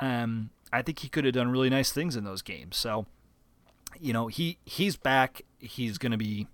Um, 0.00 0.50
I 0.72 0.82
think 0.82 1.00
he 1.00 1.08
could 1.08 1.24
have 1.24 1.34
done 1.34 1.50
really 1.50 1.70
nice 1.70 1.92
things 1.92 2.16
in 2.16 2.24
those 2.24 2.42
games. 2.42 2.76
So 2.76 3.06
you 3.98 4.12
know, 4.12 4.26
he 4.26 4.58
he's 4.64 4.96
back. 4.96 5.42
He's 5.58 5.98
going 5.98 6.12
to 6.12 6.18
be 6.18 6.46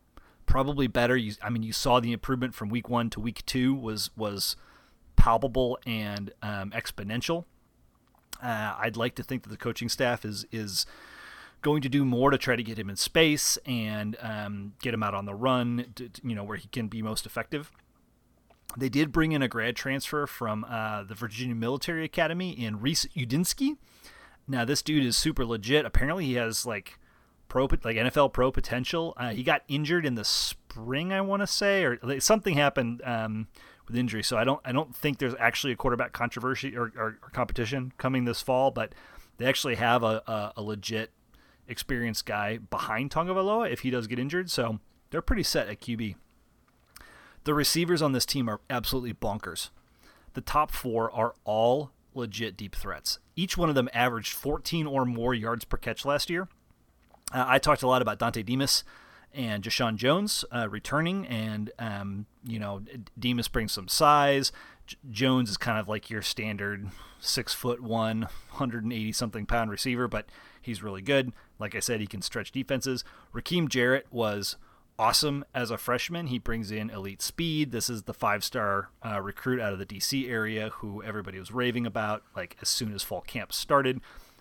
probably 0.47 0.87
better. 0.87 1.17
You, 1.17 1.35
I 1.43 1.51
mean, 1.51 1.63
you 1.63 1.73
saw 1.73 2.01
the 2.01 2.13
improvement 2.13 2.55
from 2.55 2.69
week 2.69 2.89
one 2.89 3.11
to 3.11 3.21
week 3.21 3.45
two 3.47 3.75
was 3.75 4.11
was 4.17 4.57
palpable 5.17 5.79
and 5.87 6.33
um, 6.43 6.71
exponential. 6.71 7.45
Uh, 8.43 8.75
I'd 8.79 8.97
like 8.97 9.15
to 9.17 9.23
think 9.23 9.43
that 9.45 9.51
the 9.51 9.57
coaching 9.57 9.89
staff 9.89 10.25
is 10.25 10.47
is 10.53 10.87
going 11.63 11.81
to 11.81 11.89
do 11.89 12.05
more 12.05 12.31
to 12.31 12.37
try 12.37 12.57
to 12.57 12.63
get 12.63 12.79
him 12.79 12.91
in 12.91 12.97
space 12.97 13.57
and 13.65 14.17
um, 14.21 14.75
get 14.83 14.93
him 14.93 15.03
out 15.03 15.15
on 15.15 15.25
the 15.25 15.35
run, 15.35 15.87
to, 15.95 16.11
you 16.23 16.35
know, 16.35 16.45
where 16.45 16.59
he 16.59 16.69
can 16.69 16.89
be 16.89 17.01
most 17.01 17.25
effective. 17.25 17.73
They 18.77 18.91
did 18.91 19.13
bring 19.13 19.33
in 19.33 19.41
a 19.41 19.49
grad 19.49 19.75
transfer 19.75 20.27
from 20.27 20.67
uh, 20.69 21.05
the 21.05 21.15
Virginia 21.15 21.55
Military 21.55 22.05
Academy 22.05 22.51
in 22.51 22.81
Reece 22.81 23.07
Udinski. 23.17 23.79
Now, 24.47 24.67
this 24.67 24.83
dude 24.83 25.07
is 25.07 25.17
super 25.17 25.47
legit. 25.47 25.87
Apparently, 25.87 26.27
he 26.27 26.35
has 26.35 26.67
like 26.67 26.99
pro 27.55 27.69
like 27.85 27.97
NFL 27.97 28.33
pro 28.33 28.51
potential. 28.51 29.15
Uh, 29.17 29.31
he 29.31 29.45
got 29.45 29.63
injured 29.69 30.05
in 30.05 30.17
the 30.17 30.25
spring, 30.25 31.13
I 31.13 31.21
want 31.21 31.41
to 31.41 31.47
say, 31.47 31.85
or 31.85 32.21
something 32.21 32.57
happened 32.57 33.01
um, 33.05 33.47
with 33.87 33.97
injury. 33.97 34.25
So 34.25 34.37
I 34.37 34.43
don't 34.43 34.61
I 34.65 34.73
don't 34.73 34.93
think 34.93 35.19
there's 35.19 35.37
actually 35.39 35.73
a 35.73 35.77
quarterback 35.77 36.13
controversy 36.13 36.77
or, 36.77 36.93
or, 36.97 37.19
or 37.23 37.31
competition 37.33 37.93
coming 37.97 38.25
this 38.25 38.43
fall, 38.43 38.73
but 38.73 38.93
they 39.39 39.47
actually 39.47 39.77
have 39.77 40.03
a, 40.03 40.21
a, 40.27 40.53
a 40.57 40.63
legit 40.63 41.13
experienced 41.69 42.27
guy 42.27 42.59
behind 42.59 43.13
Tagovailoa 43.13 43.71
if 43.71 43.81
he 43.81 43.91
does 43.91 44.09
get 44.09 44.19
injured. 44.19 44.51
So 44.51 44.81
they're 45.11 45.23
pretty 45.23 45.45
set 45.45 45.69
at 45.69 45.81
QB. 45.81 46.17
The 47.45 47.55
receivers 47.55 48.03
on 48.03 48.11
this 48.11 48.27
team 48.27 48.49
are 48.49 48.63
absolutely 48.69 49.15
bonkers. 49.15 49.71
The 50.33 50.41
top 50.41 50.73
four 50.73 51.09
are 51.13 51.37
all 51.45 51.93
legit 52.15 52.57
deep 52.57 52.75
threats. 52.75 53.21
Each 53.37 53.57
one 53.57 53.69
of 53.69 53.77
them 53.77 53.89
averaged 53.95 54.33
14 54.33 54.89
or 54.89 55.05
more 55.05 55.35
yards 55.35 55.65
per 55.65 55.77
catch 55.77 56.05
last 56.05 56.29
year. 56.29 56.49
Uh, 57.33 57.45
I 57.47 57.59
talked 57.59 57.83
a 57.83 57.89
lot 57.89 58.03
about 58.03 58.19
Dontay 58.19 58.45
Demus 58.45 58.85
and 59.33 59.63
Jeshaun 59.65 59.97
Jones 59.97 60.45
uh, 60.55 60.69
returning, 60.69 61.27
and 61.27 61.71
um, 61.79 62.27
you 62.45 62.59
know 62.59 62.83
Demus 63.19 63.49
brings 63.49 63.73
some 63.73 63.89
size. 63.89 64.53
J- 64.87 64.97
Jones 65.11 65.51
is 65.51 65.57
kind 65.57 65.79
of 65.79 65.89
like 65.89 66.11
your 66.11 66.23
standard 66.23 66.89
six 67.19 67.53
foot 67.53 67.83
one, 67.83 68.23
180 68.51 69.13
something 69.13 69.47
pound 69.47 69.71
receiver, 69.71 70.07
but 70.07 70.27
he's 70.61 70.83
really 70.83 71.03
good. 71.03 71.33
Like 71.59 71.75
I 71.75 71.81
said, 71.81 72.01
he 72.01 72.07
can 72.07 72.23
stretch 72.23 72.53
defenses. 72.53 73.05
Rakim 73.35 73.69
Jarrett 73.69 74.07
was 74.11 74.57
awesome 74.99 75.45
as 75.55 75.71
a 75.71 75.79
freshman. 75.79 76.29
He 76.29 76.39
brings 76.39 76.71
in 76.71 76.91
elite 76.91 77.23
speed. 77.23 77.73
This 77.73 77.91
is 77.91 78.05
the 78.05 78.15
five 78.15 78.45
star 78.45 78.91
uh, 79.05 79.21
recruit 79.21 79.61
out 79.61 79.73
of 79.73 79.79
the 79.79 79.87
DC 79.87 80.29
area 80.29 80.71
who 80.75 81.03
everybody 81.03 81.39
was 81.39 81.51
raving 81.51 81.87
about. 81.87 82.23
Like 82.37 82.57
as 82.63 82.69
soon 82.69 82.95
as 82.95 83.03
fall 83.03 83.23
camp 83.23 83.53
started, 83.53 84.01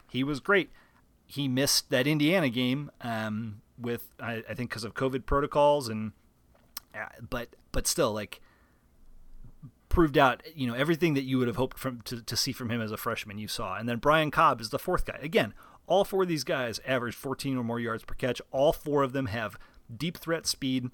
he 0.09 0.23
was 0.23 0.39
great 0.39 0.69
he 1.33 1.47
missed 1.47 1.89
that 1.89 2.05
Indiana 2.05 2.47
game 2.47 2.91
um, 3.01 3.61
with 3.79 4.13
I, 4.19 4.43
I 4.47 4.53
think 4.53 4.69
because 4.69 4.83
of 4.83 4.93
COVID 4.93 5.25
protocols 5.25 5.89
and 5.89 6.11
uh, 6.93 7.05
but 7.27 7.49
but 7.71 7.87
still 7.87 8.13
like 8.13 8.39
proved 9.89 10.17
out 10.17 10.43
you 10.55 10.67
know 10.67 10.75
everything 10.75 11.15
that 11.15 11.23
you 11.23 11.39
would 11.39 11.47
have 11.47 11.57
hoped 11.57 11.79
from 11.79 12.01
to, 12.01 12.21
to 12.21 12.37
see 12.37 12.51
from 12.51 12.69
him 12.69 12.81
as 12.81 12.91
a 12.91 12.97
freshman 12.97 13.39
you 13.39 13.47
saw. 13.47 13.77
And 13.77 13.89
then 13.89 13.97
Brian 13.97 14.29
Cobb 14.29 14.61
is 14.61 14.69
the 14.69 14.77
fourth 14.77 15.05
guy. 15.05 15.19
Again 15.21 15.55
all 15.87 16.05
four 16.05 16.21
of 16.21 16.29
these 16.29 16.43
guys 16.43 16.79
average 16.85 17.15
14 17.15 17.57
or 17.57 17.63
more 17.63 17.79
yards 17.79 18.03
per 18.03 18.13
catch. 18.13 18.41
All 18.51 18.71
four 18.71 19.01
of 19.03 19.11
them 19.11 19.25
have 19.25 19.57
deep 19.95 20.17
threat 20.17 20.45
speed 20.45 20.91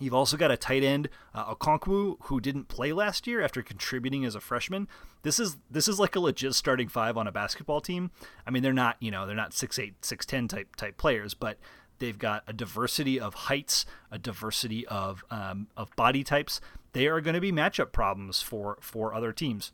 You've 0.00 0.14
also 0.14 0.36
got 0.36 0.50
a 0.50 0.56
tight 0.56 0.82
end, 0.82 1.08
uh, 1.34 1.54
Okonkwo, 1.54 2.16
who 2.22 2.40
didn't 2.40 2.68
play 2.68 2.92
last 2.92 3.26
year 3.26 3.42
after 3.42 3.62
contributing 3.62 4.24
as 4.24 4.34
a 4.34 4.40
freshman. 4.40 4.88
This 5.22 5.38
is 5.38 5.58
this 5.70 5.86
is 5.86 6.00
like 6.00 6.16
a 6.16 6.20
legit 6.20 6.54
starting 6.54 6.88
five 6.88 7.16
on 7.16 7.26
a 7.26 7.32
basketball 7.32 7.80
team. 7.80 8.10
I 8.46 8.50
mean, 8.50 8.62
they're 8.62 8.72
not 8.72 8.96
you 9.00 9.10
know 9.10 9.26
they're 9.26 9.36
not 9.36 9.52
six 9.52 9.78
eight 9.78 10.04
six 10.04 10.24
ten 10.24 10.48
type 10.48 10.74
type 10.74 10.96
players, 10.96 11.34
but 11.34 11.58
they've 11.98 12.18
got 12.18 12.42
a 12.46 12.52
diversity 12.52 13.20
of 13.20 13.34
heights, 13.34 13.84
a 14.10 14.18
diversity 14.18 14.86
of 14.88 15.22
um, 15.30 15.68
of 15.76 15.94
body 15.96 16.24
types. 16.24 16.60
They 16.92 17.06
are 17.06 17.20
going 17.20 17.34
to 17.34 17.40
be 17.40 17.52
matchup 17.52 17.92
problems 17.92 18.42
for 18.42 18.78
for 18.80 19.14
other 19.14 19.32
teams. 19.32 19.72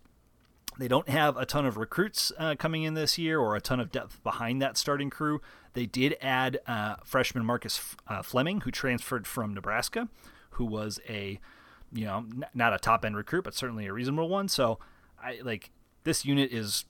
They 0.79 0.89
don't 0.89 1.09
have 1.09 1.37
a 1.37 1.47
ton 1.47 1.65
of 1.65 1.77
recruits 1.77 2.33
uh, 2.39 2.55
coming 2.59 2.83
in 2.83 2.95
this 2.95 3.17
year 3.17 3.41
or 3.41 3.57
a 3.57 3.61
ton 3.61 3.81
of 3.81 3.91
depth 3.91 4.23
behind 4.23 4.61
that 4.61 4.77
starting 4.77 5.09
crew. 5.11 5.41
They 5.73 5.87
did 5.87 6.17
add 6.21 6.61
uh, 6.67 6.97
freshman 7.05 7.45
Marcus 7.45 7.97
uh, 8.09 8.23
Fleming, 8.23 8.63
who 8.63 8.71
transferred 8.71 9.27
from 9.27 9.55
Nebraska, 9.55 10.09
who 10.51 10.65
was 10.65 11.01
a, 11.09 11.41
you 11.93 12.05
know, 12.05 12.19
n- 12.19 12.45
not 12.55 12.75
a 12.75 12.79
top 12.79 13.05
end 13.05 13.17
recruit, 13.17 13.45
but 13.45 13.55
certainly 13.55 13.87
a 13.87 13.93
reasonable 13.93 14.29
one. 14.29 14.49
So, 14.49 14.79
I 15.23 15.41
like 15.43 15.71
this 16.05 16.25
unit 16.25 16.53
is 16.53 16.85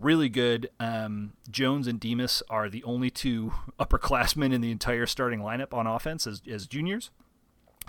really 0.00 0.28
good. 0.28 0.70
Um, 0.80 1.32
Jones 1.50 1.86
and 1.86 1.98
Demus 1.98 2.42
are 2.48 2.68
the 2.68 2.84
only 2.84 3.10
two 3.10 3.52
upperclassmen 3.80 4.52
in 4.52 4.60
the 4.60 4.70
entire 4.70 5.06
starting 5.06 5.40
lineup 5.40 5.72
on 5.72 5.86
offense 5.86 6.26
as, 6.26 6.42
as 6.50 6.66
juniors. 6.66 7.10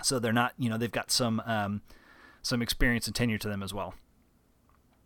So 0.02 0.18
they're 0.18 0.32
not, 0.32 0.52
you 0.58 0.68
know, 0.68 0.76
they've 0.76 0.90
got 0.90 1.10
some 1.10 1.40
um, 1.46 1.82
some 2.42 2.60
experience 2.60 3.06
and 3.06 3.14
tenure 3.14 3.38
to 3.38 3.48
them 3.48 3.62
as 3.62 3.72
well. 3.72 3.94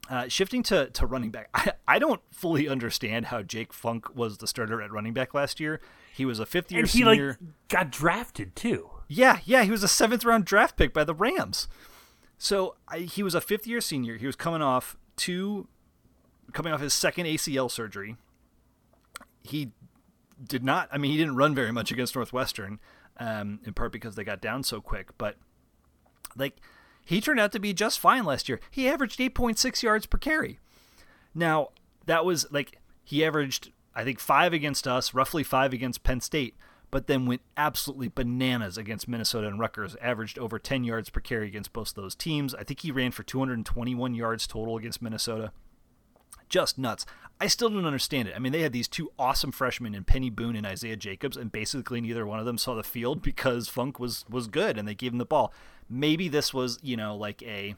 Uh, 0.08 0.26
shifting 0.26 0.62
to, 0.62 0.88
to 0.90 1.06
running 1.06 1.30
back, 1.30 1.50
I, 1.54 1.72
I 1.86 1.98
don't 1.98 2.22
fully 2.30 2.68
understand 2.68 3.26
how 3.26 3.42
Jake 3.42 3.72
Funk 3.74 4.14
was 4.16 4.38
the 4.38 4.46
starter 4.46 4.80
at 4.80 4.90
running 4.90 5.12
back 5.12 5.34
last 5.34 5.60
year. 5.60 5.80
He 6.14 6.24
was 6.24 6.40
a 6.40 6.46
fifth 6.46 6.72
year 6.72 6.80
and 6.80 6.88
he 6.88 6.98
senior. 7.00 7.28
like 7.28 7.38
got 7.68 7.90
drafted 7.90 8.56
too. 8.56 8.90
Yeah, 9.06 9.40
yeah, 9.44 9.64
he 9.64 9.70
was 9.70 9.82
a 9.82 9.88
seventh 9.88 10.24
round 10.24 10.44
draft 10.44 10.76
pick 10.76 10.92
by 10.92 11.04
the 11.04 11.14
Rams. 11.14 11.68
So 12.38 12.76
I, 12.88 13.00
he 13.00 13.22
was 13.22 13.34
a 13.34 13.40
fifth 13.40 13.66
year 13.66 13.80
senior. 13.80 14.16
He 14.16 14.26
was 14.26 14.36
coming 14.36 14.62
off 14.62 14.96
two, 15.16 15.68
coming 16.52 16.72
off 16.72 16.80
his 16.80 16.94
second 16.94 17.26
ACL 17.26 17.70
surgery. 17.70 18.16
He 19.42 19.72
did 20.42 20.64
not. 20.64 20.88
I 20.90 20.98
mean, 20.98 21.10
he 21.10 21.16
didn't 21.16 21.36
run 21.36 21.54
very 21.54 21.72
much 21.72 21.90
against 21.90 22.14
Northwestern, 22.14 22.80
um, 23.18 23.60
in 23.64 23.74
part 23.74 23.92
because 23.92 24.14
they 24.14 24.24
got 24.24 24.40
down 24.40 24.62
so 24.62 24.80
quick. 24.80 25.16
But 25.18 25.36
like 26.36 26.56
he 27.08 27.22
turned 27.22 27.40
out 27.40 27.52
to 27.52 27.58
be 27.58 27.72
just 27.72 27.98
fine 27.98 28.26
last 28.26 28.50
year. 28.50 28.60
He 28.70 28.86
averaged 28.86 29.18
8.6 29.18 29.82
yards 29.82 30.04
per 30.04 30.18
carry. 30.18 30.58
Now, 31.34 31.68
that 32.04 32.22
was 32.22 32.46
like 32.52 32.80
he 33.02 33.24
averaged, 33.24 33.72
I 33.94 34.04
think, 34.04 34.20
five 34.20 34.52
against 34.52 34.86
us, 34.86 35.14
roughly 35.14 35.42
five 35.42 35.72
against 35.72 36.02
Penn 36.02 36.20
State, 36.20 36.54
but 36.90 37.06
then 37.06 37.24
went 37.24 37.40
absolutely 37.56 38.08
bananas 38.08 38.76
against 38.76 39.08
Minnesota 39.08 39.48
and 39.48 39.58
Rutgers, 39.58 39.96
averaged 40.02 40.38
over 40.38 40.58
10 40.58 40.84
yards 40.84 41.08
per 41.08 41.20
carry 41.20 41.48
against 41.48 41.72
both 41.72 41.94
those 41.94 42.14
teams. 42.14 42.54
I 42.54 42.62
think 42.62 42.80
he 42.80 42.90
ran 42.90 43.12
for 43.12 43.22
221 43.22 44.14
yards 44.14 44.46
total 44.46 44.76
against 44.76 45.00
Minnesota. 45.00 45.52
Just 46.48 46.78
nuts. 46.78 47.04
I 47.40 47.46
still 47.46 47.70
don't 47.70 47.84
understand 47.84 48.28
it. 48.28 48.34
I 48.34 48.40
mean, 48.40 48.52
they 48.52 48.62
had 48.62 48.72
these 48.72 48.88
two 48.88 49.12
awesome 49.18 49.52
freshmen 49.52 49.94
in 49.94 50.04
Peny 50.04 50.34
Boone 50.34 50.56
and 50.56 50.66
Isaiah 50.66 50.96
Jacobs, 50.96 51.36
and 51.36 51.52
basically 51.52 52.00
neither 52.00 52.26
one 52.26 52.40
of 52.40 52.46
them 52.46 52.58
saw 52.58 52.74
the 52.74 52.82
field 52.82 53.22
because 53.22 53.68
Funk 53.68 53.98
was 53.98 54.24
was 54.28 54.48
good 54.48 54.76
and 54.78 54.86
they 54.86 54.94
gave 54.94 55.12
him 55.12 55.18
the 55.18 55.24
ball. 55.24 55.52
Maybe 55.88 56.28
this 56.28 56.52
was 56.52 56.78
you 56.82 56.96
know 56.96 57.16
like 57.16 57.42
a 57.42 57.76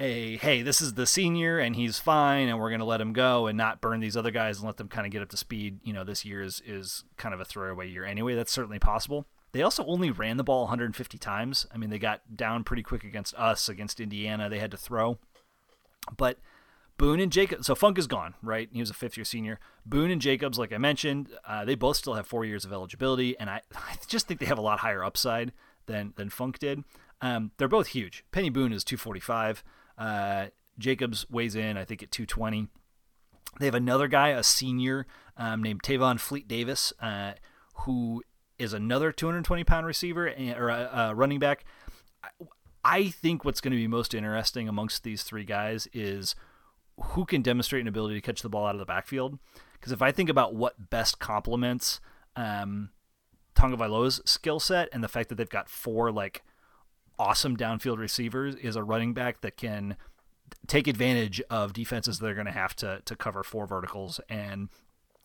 a 0.00 0.36
hey 0.38 0.60
this 0.60 0.80
is 0.80 0.94
the 0.94 1.06
senior 1.06 1.60
and 1.60 1.76
he's 1.76 2.00
fine 2.00 2.48
and 2.48 2.58
we're 2.58 2.76
to 2.76 2.84
let 2.84 3.00
him 3.00 3.12
go 3.12 3.46
and 3.46 3.56
not 3.56 3.80
burn 3.80 4.00
these 4.00 4.16
other 4.16 4.32
guys 4.32 4.58
and 4.58 4.66
let 4.66 4.76
them 4.76 4.88
kind 4.88 5.06
of 5.06 5.12
get 5.12 5.22
up 5.22 5.28
to 5.28 5.36
speed 5.36 5.78
you 5.84 5.92
know 5.92 6.02
this 6.02 6.24
year 6.24 6.42
is 6.42 6.60
is 6.66 7.04
kind 7.16 7.32
of 7.32 7.40
a 7.40 7.44
throwaway 7.44 7.88
year 7.88 8.04
anyway. 8.04 8.34
That's 8.34 8.52
certainly 8.52 8.80
possible. 8.80 9.26
They 9.52 9.62
also 9.62 9.86
only 9.86 10.10
ran 10.10 10.36
the 10.36 10.42
ball 10.42 10.62
150 10.62 11.16
times. 11.18 11.66
I 11.72 11.78
mean 11.78 11.90
they 11.90 12.00
got 12.00 12.36
down 12.36 12.64
pretty 12.64 12.82
quick 12.82 13.04
against 13.04 13.34
us 13.34 13.68
against 13.68 14.00
indiana. 14.00 14.48
They 14.48 14.58
had 14.58 14.72
to 14.72 14.76
throw. 14.76 15.18
But 16.16 16.38
Boone 16.96 17.20
and 17.20 17.32
Jacobs. 17.32 17.66
So 17.66 17.74
Funk 17.74 17.98
is 17.98 18.06
gone, 18.06 18.34
right? 18.42 18.68
He 18.72 18.80
was 18.80 18.90
a 18.90 18.94
fifth 18.94 19.16
year 19.16 19.24
senior. 19.24 19.58
Boone 19.84 20.10
and 20.10 20.20
Jacobs, 20.20 20.58
like 20.58 20.72
I 20.72 20.78
mentioned, 20.78 21.28
uh, 21.46 21.64
they 21.64 21.74
both 21.74 21.96
still 21.96 22.14
have 22.14 22.26
four 22.26 22.44
years 22.44 22.64
of 22.64 22.72
eligibility, 22.72 23.38
and 23.38 23.50
I, 23.50 23.62
I 23.74 23.96
just 24.06 24.28
think 24.28 24.40
they 24.40 24.46
have 24.46 24.58
a 24.58 24.62
lot 24.62 24.80
higher 24.80 25.04
upside 25.04 25.52
than 25.86 26.14
than 26.16 26.30
Funk 26.30 26.58
did. 26.58 26.84
Um, 27.20 27.52
they're 27.56 27.68
both 27.68 27.88
huge. 27.88 28.24
Peny 28.32 28.52
Boone 28.52 28.72
is 28.72 28.84
245. 28.84 29.64
Uh, 29.96 30.46
Jacobs 30.78 31.28
weighs 31.30 31.54
in, 31.54 31.76
I 31.76 31.84
think, 31.84 32.02
at 32.02 32.10
220. 32.10 32.68
They 33.60 33.66
have 33.66 33.74
another 33.74 34.08
guy, 34.08 34.30
a 34.30 34.42
senior 34.42 35.06
um, 35.36 35.62
named 35.62 35.82
Tayon 35.82 36.18
Fleet 36.18 36.48
Davis, 36.48 36.92
uh, 37.00 37.32
who 37.84 38.22
is 38.58 38.72
another 38.72 39.12
220 39.12 39.64
pound 39.64 39.86
receiver 39.86 40.28
or 40.56 40.68
a, 40.68 40.90
a 40.92 41.14
running 41.14 41.38
back. 41.38 41.64
I 42.84 43.08
think 43.08 43.44
what's 43.44 43.60
going 43.60 43.72
to 43.72 43.78
be 43.78 43.86
most 43.86 44.14
interesting 44.14 44.68
amongst 44.68 45.02
these 45.04 45.22
three 45.22 45.44
guys 45.44 45.88
is 45.92 46.34
who 47.00 47.24
can 47.24 47.42
demonstrate 47.42 47.82
an 47.82 47.88
ability 47.88 48.14
to 48.14 48.20
catch 48.20 48.42
the 48.42 48.48
ball 48.48 48.66
out 48.66 48.74
of 48.74 48.78
the 48.78 48.84
backfield. 48.84 49.38
Because 49.72 49.92
if 49.92 50.02
I 50.02 50.12
think 50.12 50.28
about 50.30 50.54
what 50.54 50.90
best 50.90 51.18
complements 51.18 52.00
um, 52.36 52.90
Tagovailoa's 53.54 54.20
skill 54.24 54.60
set 54.60 54.88
and 54.92 55.02
the 55.02 55.08
fact 55.08 55.28
that 55.28 55.36
they've 55.36 55.48
got 55.48 55.68
four 55.68 56.10
like 56.10 56.42
awesome 57.18 57.56
downfield 57.56 57.98
receivers 57.98 58.56
is 58.56 58.76
a 58.76 58.82
running 58.82 59.14
back 59.14 59.40
that 59.40 59.56
can 59.56 59.96
take 60.66 60.86
advantage 60.86 61.40
of 61.50 61.72
defenses 61.72 62.18
that 62.18 62.26
are 62.28 62.34
going 62.34 62.46
to 62.46 62.52
have 62.52 62.74
to 62.76 63.00
to 63.04 63.14
cover 63.14 63.42
four 63.42 63.66
verticals 63.66 64.20
and 64.28 64.68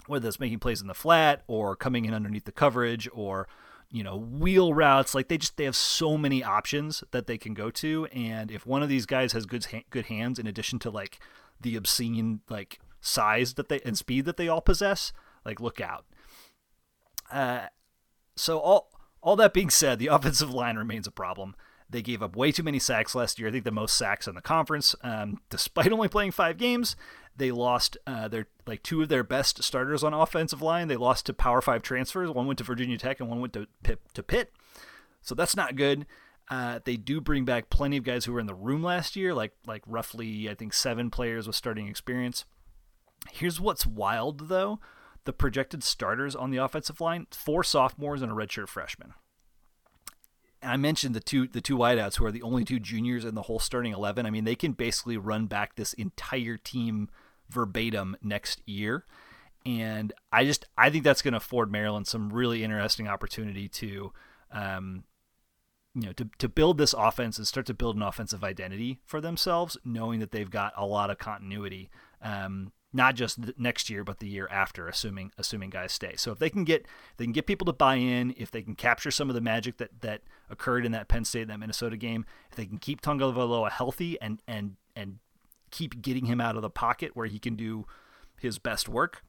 whether 0.07 0.23
that's 0.23 0.39
making 0.39 0.59
plays 0.59 0.81
in 0.81 0.87
the 0.87 0.93
flat 0.93 1.43
or 1.47 1.75
coming 1.75 2.05
in 2.05 2.13
underneath 2.13 2.45
the 2.45 2.51
coverage 2.51 3.09
or 3.13 3.47
you 3.91 4.03
know 4.03 4.15
wheel 4.17 4.73
routes 4.73 5.15
like 5.15 5.27
they 5.27 5.37
just 5.37 5.57
they 5.57 5.63
have 5.63 5.75
so 5.75 6.17
many 6.17 6.43
options 6.43 7.03
that 7.11 7.25
they 7.25 7.37
can 7.37 7.53
go 7.53 7.71
to 7.71 8.05
and 8.13 8.51
if 8.51 8.65
one 8.65 8.83
of 8.83 8.89
these 8.89 9.05
guys 9.05 9.33
has 9.33 9.45
good 9.45 9.65
good 9.89 10.05
hands 10.05 10.37
in 10.37 10.45
addition 10.45 10.77
to 10.77 10.89
like 10.89 11.19
the 11.61 11.75
obscene 11.75 12.41
like 12.49 12.79
size 13.01 13.53
that 13.55 13.69
they 13.69 13.79
and 13.81 13.97
speed 13.97 14.25
that 14.25 14.37
they 14.37 14.47
all 14.47 14.61
possess 14.61 15.13
like 15.45 15.59
look 15.59 15.79
out 15.79 16.05
uh 17.31 17.67
so 18.35 18.59
all 18.59 18.91
all 19.21 19.35
that 19.35 19.53
being 19.53 19.69
said 19.69 19.99
the 19.99 20.07
offensive 20.11 20.53
line 20.53 20.75
remains 20.75 21.07
a 21.07 21.11
problem 21.11 21.55
they 21.89 22.01
gave 22.01 22.21
up 22.21 22.35
way 22.35 22.51
too 22.51 22.63
many 22.63 22.79
sacks 22.79 23.15
last 23.15 23.39
year. 23.39 23.47
I 23.47 23.51
think 23.51 23.63
the 23.63 23.71
most 23.71 23.97
sacks 23.97 24.27
in 24.27 24.35
the 24.35 24.41
conference, 24.41 24.95
um, 25.01 25.41
despite 25.49 25.91
only 25.91 26.07
playing 26.07 26.31
five 26.31 26.57
games. 26.57 26.95
They 27.35 27.51
lost 27.51 27.97
uh, 28.05 28.27
their 28.27 28.47
like 28.67 28.83
two 28.83 29.01
of 29.01 29.09
their 29.09 29.23
best 29.23 29.63
starters 29.63 30.03
on 30.03 30.13
offensive 30.13 30.61
line. 30.61 30.87
They 30.87 30.97
lost 30.97 31.25
to 31.27 31.33
Power 31.33 31.61
Five 31.61 31.81
transfers. 31.81 32.29
One 32.29 32.47
went 32.47 32.57
to 32.57 32.65
Virginia 32.65 32.97
Tech 32.97 33.19
and 33.19 33.29
one 33.29 33.39
went 33.39 33.53
to 33.53 33.67
Pitt. 33.81 34.01
To 34.13 34.23
Pitt. 34.23 34.51
So 35.21 35.35
that's 35.35 35.55
not 35.55 35.75
good. 35.75 36.05
Uh, 36.49 36.79
they 36.83 36.97
do 36.97 37.21
bring 37.21 37.45
back 37.45 37.69
plenty 37.69 37.97
of 37.97 38.03
guys 38.03 38.25
who 38.25 38.33
were 38.33 38.39
in 38.39 38.47
the 38.47 38.55
room 38.55 38.83
last 38.83 39.15
year, 39.15 39.33
like 39.33 39.53
like 39.67 39.83
roughly 39.85 40.49
I 40.49 40.55
think 40.55 40.73
seven 40.73 41.09
players 41.09 41.45
with 41.45 41.55
starting 41.55 41.87
experience. 41.87 42.45
Here's 43.31 43.59
what's 43.59 43.85
wild 43.85 44.49
though: 44.49 44.79
the 45.25 45.33
projected 45.33 45.83
starters 45.83 46.35
on 46.35 46.49
the 46.49 46.57
offensive 46.57 46.99
line, 46.99 47.27
four 47.31 47.63
sophomores 47.63 48.21
and 48.21 48.31
a 48.31 48.35
redshirt 48.35 48.67
freshman. 48.67 49.13
I 50.61 50.77
mentioned 50.77 51.15
the 51.15 51.19
two 51.19 51.47
the 51.47 51.61
two 51.61 51.77
wideouts 51.77 52.17
who 52.17 52.25
are 52.25 52.31
the 52.31 52.41
only 52.41 52.65
two 52.65 52.79
juniors 52.79 53.25
in 53.25 53.35
the 53.35 53.43
whole 53.43 53.59
starting 53.59 53.93
eleven. 53.93 54.25
I 54.25 54.29
mean, 54.29 54.43
they 54.43 54.55
can 54.55 54.73
basically 54.73 55.17
run 55.17 55.45
back 55.45 55.75
this 55.75 55.93
entire 55.93 56.57
team 56.57 57.09
verbatim 57.49 58.17
next 58.21 58.61
year. 58.65 59.05
And 59.65 60.13
I 60.31 60.45
just 60.45 60.65
I 60.77 60.89
think 60.89 61.03
that's 61.03 61.21
going 61.21 61.33
to 61.33 61.37
afford 61.37 61.71
Maryland 61.71 62.07
some 62.07 62.31
really 62.31 62.63
interesting 62.63 63.07
opportunity 63.07 63.67
to, 63.69 64.13
um, 64.51 65.03
you 66.01 66.07
know, 66.07 66.13
to 66.13 66.29
to 66.37 66.49
build 66.49 66.77
this 66.77 66.93
offense 66.93 67.37
and 67.37 67.47
start 67.47 67.65
to 67.67 67.73
build 67.73 67.95
an 67.95 68.01
offensive 68.01 68.43
identity 68.43 68.99
for 69.05 69.21
themselves, 69.21 69.77
knowing 69.83 70.19
that 70.19 70.31
they've 70.31 70.49
got 70.49 70.73
a 70.75 70.85
lot 70.85 71.09
of 71.09 71.17
continuity. 71.17 71.89
Um, 72.21 72.71
not 72.91 73.15
just 73.15 73.39
next 73.57 73.89
year 73.89 74.03
but 74.03 74.19
the 74.19 74.27
year 74.27 74.47
after 74.49 74.87
assuming 74.87 75.31
assuming 75.37 75.69
guys 75.69 75.91
stay 75.91 76.15
so 76.15 76.31
if 76.31 76.39
they 76.39 76.49
can 76.49 76.63
get 76.63 76.85
they 77.17 77.23
can 77.23 77.33
get 77.33 77.45
people 77.45 77.65
to 77.65 77.73
buy 77.73 77.95
in 77.95 78.33
if 78.37 78.49
they 78.49 78.61
can 78.61 78.75
capture 78.75 79.11
some 79.11 79.29
of 79.29 79.35
the 79.35 79.41
magic 79.41 79.77
that 79.77 79.89
that 80.01 80.21
occurred 80.49 80.85
in 80.85 80.91
that 80.91 81.07
Penn 81.07 81.23
State 81.23 81.47
that 81.47 81.59
Minnesota 81.59 81.97
game 81.97 82.25
if 82.49 82.55
they 82.55 82.65
can 82.65 82.77
keep 82.77 83.01
Tagovailoa 83.01 83.71
healthy 83.71 84.19
and 84.21 84.41
and 84.47 84.75
and 84.95 85.19
keep 85.71 86.01
getting 86.01 86.25
him 86.25 86.41
out 86.41 86.55
of 86.55 86.63
the 86.63 86.69
pocket 86.69 87.11
where 87.13 87.27
he 87.27 87.37
can 87.37 87.55
do 87.55 87.85
his 88.39 88.57
best 88.57 88.89
work 88.89 89.23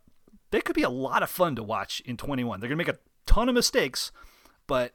they 0.50 0.60
could 0.60 0.74
be 0.74 0.82
a 0.82 0.90
lot 0.90 1.22
of 1.22 1.28
fun 1.28 1.54
to 1.54 1.62
watch 1.62 2.00
in 2.06 2.16
21 2.16 2.60
they're 2.60 2.68
going 2.68 2.78
to 2.78 2.84
make 2.84 2.94
a 2.94 2.98
ton 3.26 3.48
of 3.48 3.54
mistakes 3.54 4.10
but 4.66 4.94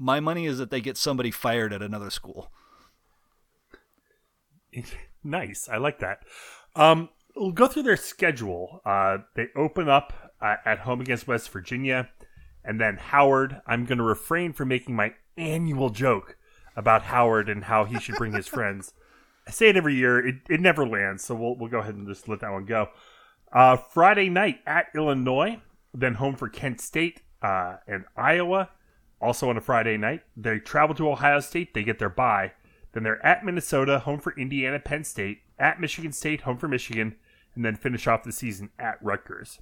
my 0.00 0.18
money 0.18 0.46
is 0.46 0.58
that 0.58 0.70
they 0.70 0.80
get 0.80 0.96
somebody 0.96 1.30
fired 1.30 1.72
at 1.72 1.82
another 1.82 2.10
school 2.10 2.50
nice 5.24 5.68
i 5.68 5.76
like 5.76 6.00
that 6.00 6.24
um 6.74 7.08
we'll 7.36 7.52
go 7.52 7.66
through 7.66 7.84
their 7.84 7.96
schedule. 7.96 8.80
Uh, 8.84 9.18
they 9.34 9.46
open 9.56 9.88
up 9.88 10.12
uh, 10.40 10.56
at 10.64 10.80
home 10.80 11.00
against 11.00 11.26
West 11.26 11.50
Virginia, 11.50 12.08
and 12.64 12.80
then 12.80 12.96
Howard. 12.96 13.60
I'm 13.66 13.84
going 13.84 13.98
to 13.98 14.04
refrain 14.04 14.52
from 14.52 14.68
making 14.68 14.94
my 14.94 15.14
annual 15.36 15.90
joke 15.90 16.36
about 16.76 17.02
Howard 17.02 17.48
and 17.48 17.64
how 17.64 17.84
he 17.84 17.98
should 17.98 18.16
bring 18.16 18.32
his 18.32 18.46
friends. 18.48 18.92
I 19.46 19.50
say 19.50 19.68
it 19.68 19.76
every 19.76 19.94
year. 19.94 20.24
It, 20.24 20.36
it 20.48 20.60
never 20.60 20.86
lands, 20.86 21.24
so 21.24 21.34
we'll 21.34 21.56
we'll 21.56 21.70
go 21.70 21.78
ahead 21.78 21.94
and 21.94 22.06
just 22.06 22.28
let 22.28 22.40
that 22.40 22.52
one 22.52 22.66
go. 22.66 22.88
Uh, 23.52 23.76
Friday 23.76 24.28
night 24.28 24.60
at 24.66 24.86
Illinois, 24.94 25.60
then 25.92 26.14
home 26.14 26.36
for 26.36 26.48
Kent 26.48 26.80
State 26.80 27.22
uh, 27.42 27.76
and 27.86 28.04
Iowa. 28.16 28.70
Also 29.20 29.50
on 29.50 29.56
a 29.56 29.60
Friday 29.60 29.96
night, 29.96 30.22
they 30.36 30.58
travel 30.58 30.94
to 30.94 31.10
Ohio 31.10 31.40
State. 31.40 31.74
They 31.74 31.82
get 31.82 31.98
their 31.98 32.08
bye. 32.08 32.52
Then 32.92 33.02
they're 33.02 33.24
at 33.24 33.44
Minnesota, 33.44 34.00
home 34.00 34.18
for 34.18 34.38
Indiana, 34.38 34.78
Penn 34.78 35.04
State, 35.04 35.42
at 35.58 35.80
Michigan 35.80 36.12
State, 36.12 36.42
home 36.42 36.56
for 36.56 36.68
Michigan, 36.68 37.16
and 37.54 37.64
then 37.64 37.76
finish 37.76 38.06
off 38.06 38.24
the 38.24 38.32
season 38.32 38.70
at 38.78 38.98
Rutgers. 39.02 39.60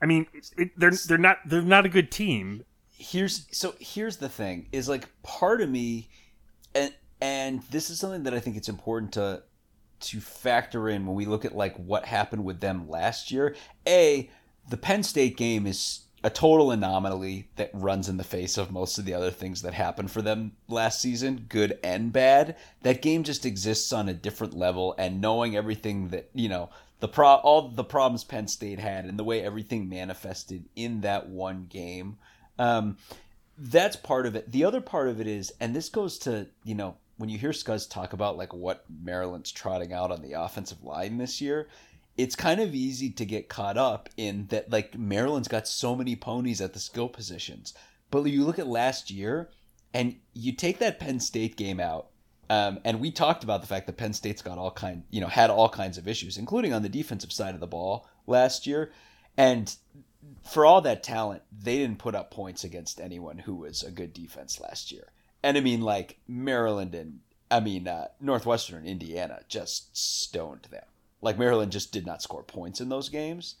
I 0.00 0.06
mean, 0.06 0.26
it, 0.56 0.70
they're 0.76 0.90
they're 1.06 1.18
not 1.18 1.38
they're 1.46 1.62
not 1.62 1.86
a 1.86 1.88
good 1.88 2.10
team. 2.10 2.64
Here's 2.90 3.46
so 3.52 3.74
here's 3.78 4.16
the 4.16 4.28
thing 4.28 4.68
is 4.72 4.88
like 4.88 5.08
part 5.22 5.60
of 5.60 5.70
me, 5.70 6.08
and 6.74 6.92
and 7.20 7.62
this 7.70 7.88
is 7.88 8.00
something 8.00 8.24
that 8.24 8.34
I 8.34 8.40
think 8.40 8.56
it's 8.56 8.68
important 8.68 9.12
to 9.12 9.44
to 10.00 10.20
factor 10.20 10.88
in 10.88 11.06
when 11.06 11.14
we 11.14 11.24
look 11.24 11.44
at 11.44 11.54
like 11.54 11.76
what 11.76 12.04
happened 12.04 12.44
with 12.44 12.58
them 12.58 12.88
last 12.88 13.30
year. 13.30 13.54
A 13.86 14.28
the 14.68 14.76
Penn 14.76 15.04
State 15.04 15.36
game 15.36 15.66
is 15.66 16.00
a 16.24 16.30
total 16.30 16.70
anomaly 16.70 17.48
that 17.56 17.70
runs 17.72 18.08
in 18.08 18.16
the 18.16 18.24
face 18.24 18.56
of 18.56 18.70
most 18.70 18.98
of 18.98 19.04
the 19.04 19.14
other 19.14 19.30
things 19.30 19.62
that 19.62 19.74
happened 19.74 20.10
for 20.10 20.22
them 20.22 20.52
last 20.68 21.00
season, 21.00 21.46
good 21.48 21.78
and 21.82 22.12
bad. 22.12 22.56
That 22.82 23.02
game 23.02 23.24
just 23.24 23.44
exists 23.44 23.92
on 23.92 24.08
a 24.08 24.14
different 24.14 24.56
level, 24.56 24.94
and 24.98 25.20
knowing 25.20 25.56
everything 25.56 26.08
that 26.08 26.30
you 26.32 26.48
know, 26.48 26.70
the 27.00 27.08
pro 27.08 27.34
all 27.34 27.68
the 27.68 27.84
problems 27.84 28.24
Penn 28.24 28.46
State 28.46 28.78
had, 28.78 29.04
and 29.04 29.18
the 29.18 29.24
way 29.24 29.42
everything 29.42 29.88
manifested 29.88 30.64
in 30.76 31.00
that 31.00 31.28
one 31.28 31.66
game, 31.68 32.18
um, 32.58 32.96
that's 33.58 33.96
part 33.96 34.26
of 34.26 34.36
it. 34.36 34.50
The 34.50 34.64
other 34.64 34.80
part 34.80 35.08
of 35.08 35.20
it 35.20 35.26
is, 35.26 35.52
and 35.60 35.74
this 35.74 35.88
goes 35.88 36.18
to 36.20 36.46
you 36.64 36.76
know 36.76 36.96
when 37.16 37.28
you 37.28 37.38
hear 37.38 37.50
Scuzz 37.50 37.90
talk 37.90 38.12
about 38.12 38.36
like 38.36 38.54
what 38.54 38.84
Maryland's 39.02 39.50
trotting 39.50 39.92
out 39.92 40.12
on 40.12 40.22
the 40.22 40.34
offensive 40.34 40.84
line 40.84 41.18
this 41.18 41.40
year 41.40 41.68
it's 42.16 42.36
kind 42.36 42.60
of 42.60 42.74
easy 42.74 43.10
to 43.10 43.24
get 43.24 43.48
caught 43.48 43.78
up 43.78 44.08
in 44.16 44.46
that 44.48 44.70
like 44.70 44.98
Maryland's 44.98 45.48
got 45.48 45.66
so 45.66 45.96
many 45.96 46.14
ponies 46.16 46.60
at 46.60 46.72
the 46.72 46.80
skill 46.80 47.08
positions. 47.08 47.74
But 48.10 48.24
you 48.24 48.44
look 48.44 48.58
at 48.58 48.66
last 48.66 49.10
year 49.10 49.50
and 49.94 50.16
you 50.34 50.52
take 50.52 50.78
that 50.78 51.00
Penn 51.00 51.20
State 51.20 51.56
game 51.56 51.80
out. 51.80 52.08
Um, 52.50 52.80
and 52.84 53.00
we 53.00 53.10
talked 53.10 53.44
about 53.44 53.62
the 53.62 53.66
fact 53.66 53.86
that 53.86 53.96
Penn 53.96 54.12
State's 54.12 54.42
got 54.42 54.58
all 54.58 54.70
kind, 54.70 55.04
you 55.10 55.22
know, 55.22 55.28
had 55.28 55.48
all 55.48 55.70
kinds 55.70 55.96
of 55.96 56.06
issues, 56.06 56.36
including 56.36 56.74
on 56.74 56.82
the 56.82 56.88
defensive 56.88 57.32
side 57.32 57.54
of 57.54 57.60
the 57.60 57.66
ball 57.66 58.06
last 58.26 58.66
year. 58.66 58.92
And 59.38 59.74
for 60.42 60.66
all 60.66 60.82
that 60.82 61.02
talent, 61.02 61.42
they 61.50 61.78
didn't 61.78 61.98
put 61.98 62.14
up 62.14 62.30
points 62.30 62.62
against 62.62 63.00
anyone 63.00 63.38
who 63.38 63.54
was 63.54 63.82
a 63.82 63.90
good 63.90 64.12
defense 64.12 64.60
last 64.60 64.92
year. 64.92 65.12
And 65.42 65.56
I 65.56 65.60
mean, 65.60 65.80
like 65.80 66.18
Maryland 66.28 66.94
and 66.94 67.20
I 67.50 67.60
mean 67.60 67.88
uh, 67.88 68.08
Northwestern 68.20 68.84
Indiana 68.84 69.40
just 69.48 69.96
stoned 69.96 70.68
them. 70.70 70.84
Like 71.22 71.38
Maryland 71.38 71.72
just 71.72 71.92
did 71.92 72.04
not 72.04 72.20
score 72.20 72.42
points 72.42 72.80
in 72.80 72.88
those 72.90 73.08
games, 73.08 73.54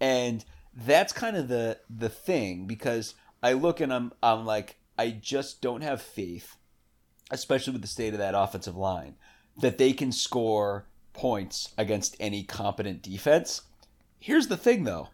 and 0.00 0.44
that's 0.74 1.12
kind 1.12 1.36
of 1.36 1.48
the 1.48 1.78
the 1.88 2.08
thing 2.08 2.66
because 2.66 3.14
I 3.42 3.52
look 3.52 3.80
and 3.80 3.92
I'm 3.92 4.12
I'm 4.22 4.44
like 4.44 4.78
I 4.98 5.10
just 5.10 5.60
don't 5.60 5.82
have 5.82 6.02
faith, 6.02 6.56
especially 7.30 7.74
with 7.74 7.82
the 7.82 7.88
state 7.88 8.14
of 8.14 8.18
that 8.18 8.34
offensive 8.34 8.76
line, 8.76 9.16
that 9.60 9.78
they 9.78 9.92
can 9.92 10.10
score 10.10 10.86
points 11.12 11.72
against 11.76 12.16
any 12.18 12.42
competent 12.42 13.02
defense. 13.02 13.62
Here's 14.18 14.48
the 14.48 14.56
thing 14.56 14.84
though 14.84 15.08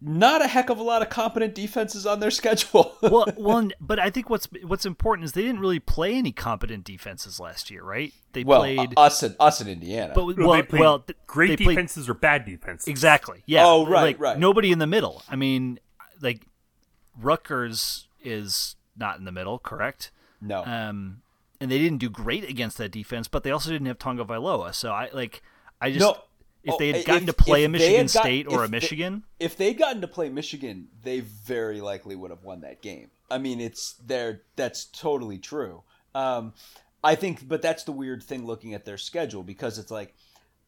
not 0.00 0.42
a 0.42 0.46
heck 0.46 0.68
of 0.68 0.78
a 0.78 0.82
lot 0.82 1.02
of 1.02 1.08
competent 1.08 1.54
defenses 1.54 2.06
on 2.06 2.20
their 2.20 2.30
schedule. 2.32 2.96
well, 3.02 3.26
well, 3.36 3.68
but 3.80 3.98
I 3.98 4.10
think 4.10 4.28
what's 4.28 4.48
what's 4.62 4.86
important 4.86 5.24
is 5.24 5.32
they 5.32 5.42
didn't 5.42 5.60
really 5.60 5.80
play 5.80 6.14
any 6.14 6.32
competent 6.32 6.84
defenses 6.84 7.40
last 7.40 7.70
year, 7.70 7.82
right? 7.82 8.12
They 8.32 8.44
well, 8.44 8.60
played 8.60 8.94
uh, 8.96 9.02
us 9.02 9.22
in 9.22 9.34
us 9.40 9.60
in 9.60 9.68
Indiana. 9.68 10.12
But 10.14 10.36
well, 10.36 10.48
well, 10.48 10.62
well 10.72 11.04
great 11.26 11.58
defenses 11.58 12.06
played, 12.06 12.16
or 12.16 12.18
bad 12.18 12.44
defenses. 12.44 12.88
Exactly. 12.88 13.42
Yeah. 13.46 13.64
Oh, 13.66 13.86
right, 13.86 14.02
like, 14.02 14.20
right. 14.20 14.38
Nobody 14.38 14.72
in 14.72 14.78
the 14.78 14.86
middle. 14.86 15.22
I 15.28 15.36
mean, 15.36 15.80
like 16.20 16.46
Rutgers 17.18 18.08
is 18.22 18.76
not 18.96 19.18
in 19.18 19.24
the 19.24 19.32
middle, 19.32 19.58
correct? 19.58 20.10
No. 20.40 20.64
Um, 20.64 21.22
and 21.60 21.70
they 21.70 21.78
didn't 21.78 21.98
do 21.98 22.10
great 22.10 22.48
against 22.48 22.76
that 22.78 22.90
defense, 22.90 23.28
but 23.28 23.42
they 23.42 23.50
also 23.50 23.70
didn't 23.70 23.86
have 23.86 23.98
Tagovailoa. 23.98 24.74
So 24.74 24.92
I 24.92 25.08
like 25.12 25.42
I 25.80 25.90
just 25.90 26.00
No. 26.00 26.16
If 26.66 26.74
Oh, 26.74 26.78
they 26.78 26.88
had 26.88 26.96
if- 26.96 27.06
gotten 27.06 27.26
to 27.26 27.32
play 27.32 27.64
a 27.64 27.68
Michigan 27.68 28.02
got- 28.06 28.10
State 28.10 28.46
or 28.48 28.60
a 28.60 28.64
if 28.64 28.70
they- 28.70 28.76
Michigan, 28.76 29.22
if 29.40 29.56
they'd 29.56 29.74
gotten 29.78 30.00
to 30.02 30.08
play 30.08 30.28
Michigan, 30.28 30.88
they 31.02 31.20
very 31.20 31.80
likely 31.80 32.14
would 32.16 32.30
have 32.30 32.42
won 32.44 32.60
that 32.60 32.82
game. 32.82 33.10
I 33.30 33.38
mean, 33.38 33.60
it's 33.60 33.94
there. 33.94 34.42
That's 34.56 34.84
totally 34.84 35.38
true. 35.38 35.82
Um, 36.14 36.52
I 37.02 37.14
think, 37.14 37.46
but 37.48 37.62
that's 37.62 37.84
the 37.84 37.92
weird 37.92 38.22
thing 38.22 38.46
looking 38.46 38.74
at 38.74 38.84
their 38.84 38.98
schedule 38.98 39.42
because 39.42 39.78
it's 39.78 39.90
like 39.90 40.14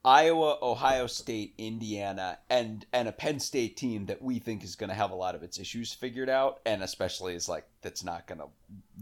Iowa, 0.04 0.58
Ohio 0.62 1.06
State, 1.08 1.54
Indiana, 1.58 2.38
and 2.48 2.86
and 2.92 3.08
a 3.08 3.12
Penn 3.12 3.40
State 3.40 3.76
team 3.76 4.06
that 4.06 4.22
we 4.22 4.38
think 4.38 4.62
is 4.62 4.76
going 4.76 4.88
to 4.90 4.94
have 4.94 5.10
a 5.10 5.16
lot 5.16 5.34
of 5.34 5.42
its 5.42 5.58
issues 5.58 5.92
figured 5.92 6.28
out, 6.28 6.60
and 6.64 6.82
especially 6.82 7.34
is 7.34 7.48
like 7.48 7.66
that's 7.82 8.04
not 8.04 8.26
going 8.26 8.38
to 8.38 8.46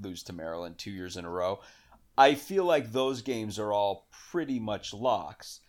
lose 0.01 0.23
to 0.25 0.33
Maryland 0.33 0.79
two 0.79 0.91
years 0.91 1.17
in 1.19 1.25
a 1.27 1.31
row. 1.31 1.61
I 2.19 2.35
feel 2.35 2.65
like 2.65 2.93
those 2.93 3.21
games 3.21 3.59
are 3.59 3.73
all 3.75 4.07
pretty 4.31 4.59
much 4.59 4.95
locks. 4.95 5.61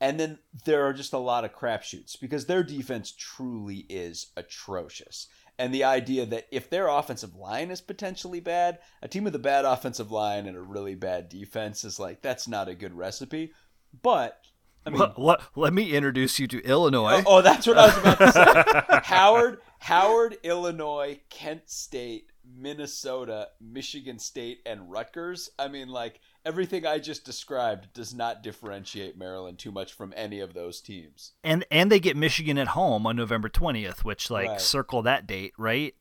And 0.00 0.20
then 0.20 0.38
there 0.64 0.86
are 0.86 0.92
just 0.92 1.12
a 1.12 1.18
lot 1.18 1.44
of 1.44 1.54
crapshoots 1.54 2.20
because 2.20 2.46
their 2.46 2.62
defense 2.62 3.14
truly 3.16 3.86
is 3.88 4.26
atrocious. 4.36 5.28
And 5.58 5.72
the 5.72 5.84
idea 5.84 6.26
that 6.26 6.46
if 6.50 6.68
their 6.68 6.88
offensive 6.88 7.34
line 7.34 7.70
is 7.70 7.80
potentially 7.80 8.40
bad, 8.40 8.78
a 9.00 9.08
team 9.08 9.24
with 9.24 9.34
a 9.34 9.38
bad 9.38 9.64
offensive 9.64 10.12
line 10.12 10.46
and 10.46 10.56
a 10.56 10.60
really 10.60 10.94
bad 10.94 11.30
defense 11.30 11.82
is 11.82 11.98
like, 11.98 12.20
that's 12.20 12.46
not 12.46 12.68
a 12.68 12.74
good 12.74 12.92
recipe. 12.92 13.52
But, 14.02 14.38
I 14.84 14.90
mean, 14.90 14.98
let, 14.98 15.18
let, 15.18 15.40
let 15.54 15.72
me 15.72 15.92
introduce 15.92 16.38
you 16.38 16.46
to 16.48 16.62
Illinois. 16.62 17.22
Oh, 17.26 17.38
oh, 17.38 17.42
that's 17.42 17.66
what 17.66 17.78
I 17.78 17.86
was 17.86 17.96
about 17.96 18.18
to 18.18 18.32
say. 18.32 19.00
Howard, 19.04 19.60
Howard, 19.78 20.36
Illinois, 20.42 21.20
Kent 21.30 21.70
State, 21.70 22.32
Minnesota, 22.44 23.48
Michigan 23.58 24.18
State, 24.18 24.60
and 24.66 24.90
Rutgers. 24.90 25.48
I 25.58 25.68
mean, 25.68 25.88
like 25.88 26.20
everything 26.46 26.86
I 26.86 26.98
just 26.98 27.24
described 27.24 27.92
does 27.92 28.14
not 28.14 28.42
differentiate 28.42 29.18
Maryland 29.18 29.58
too 29.58 29.72
much 29.72 29.92
from 29.92 30.14
any 30.16 30.40
of 30.40 30.54
those 30.54 30.80
teams. 30.80 31.32
and 31.44 31.66
and 31.70 31.90
they 31.92 32.00
get 32.00 32.16
Michigan 32.16 32.56
at 32.56 32.68
home 32.68 33.06
on 33.06 33.16
November 33.16 33.48
twentieth, 33.50 34.04
which 34.04 34.30
like 34.30 34.48
Right. 34.48 34.60
circle 34.60 35.02
that 35.02 35.26
date, 35.26 35.52
right? 35.58 35.94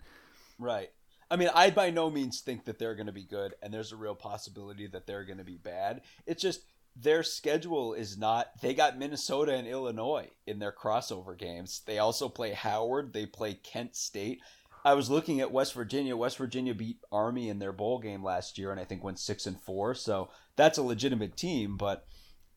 Right. 0.57 0.91
I 1.29 1.35
mean, 1.37 1.49
I 1.53 1.71
by 1.71 1.89
no 1.89 2.09
means 2.09 2.39
think 2.41 2.65
that 2.65 2.77
they're 2.79 2.95
going 2.95 3.07
to 3.07 3.11
be 3.11 3.23
good, 3.23 3.55
and 3.61 3.73
there's 3.73 3.91
a 3.91 3.95
real 3.97 4.15
possibility 4.15 4.87
that 4.87 5.07
they're 5.07 5.25
going 5.25 5.39
to 5.39 5.43
be 5.43 5.57
bad. 5.57 6.01
It's 6.27 6.41
just 6.41 6.61
their 6.95 7.23
schedule 7.23 7.93
is 7.93 8.17
not. 8.17 8.61
They 8.61 8.73
got 8.73 8.97
Minnesota 8.97 9.53
and 9.53 9.67
Illinois 9.67 10.29
in 10.45 10.59
their 10.59 10.71
crossover 10.71 11.37
games. 11.37 11.81
They 11.85 11.97
also 11.97 12.29
play 12.29 12.53
Howard. 12.53 13.11
They 13.11 13.25
play 13.25 13.55
Kent 13.55 13.95
State. 13.95 14.39
I 14.85 14.93
was 14.93 15.09
looking 15.09 15.41
at 15.41 15.51
West 15.51 15.73
Virginia. 15.73 16.15
West 16.15 16.37
Virginia 16.37 16.75
beat 16.75 16.99
Army 17.11 17.49
in 17.49 17.57
their 17.57 17.73
bowl 17.73 17.97
game 17.97 18.23
last 18.23 18.59
year, 18.59 18.71
and 18.71 18.79
I 18.79 18.85
think 18.85 19.03
went 19.03 19.17
six 19.17 19.47
and 19.47 19.59
four. 19.59 19.95
So 19.95 20.29
that's 20.55 20.77
a 20.77 20.83
legitimate 20.83 21.35
team. 21.35 21.75
But 21.75 22.05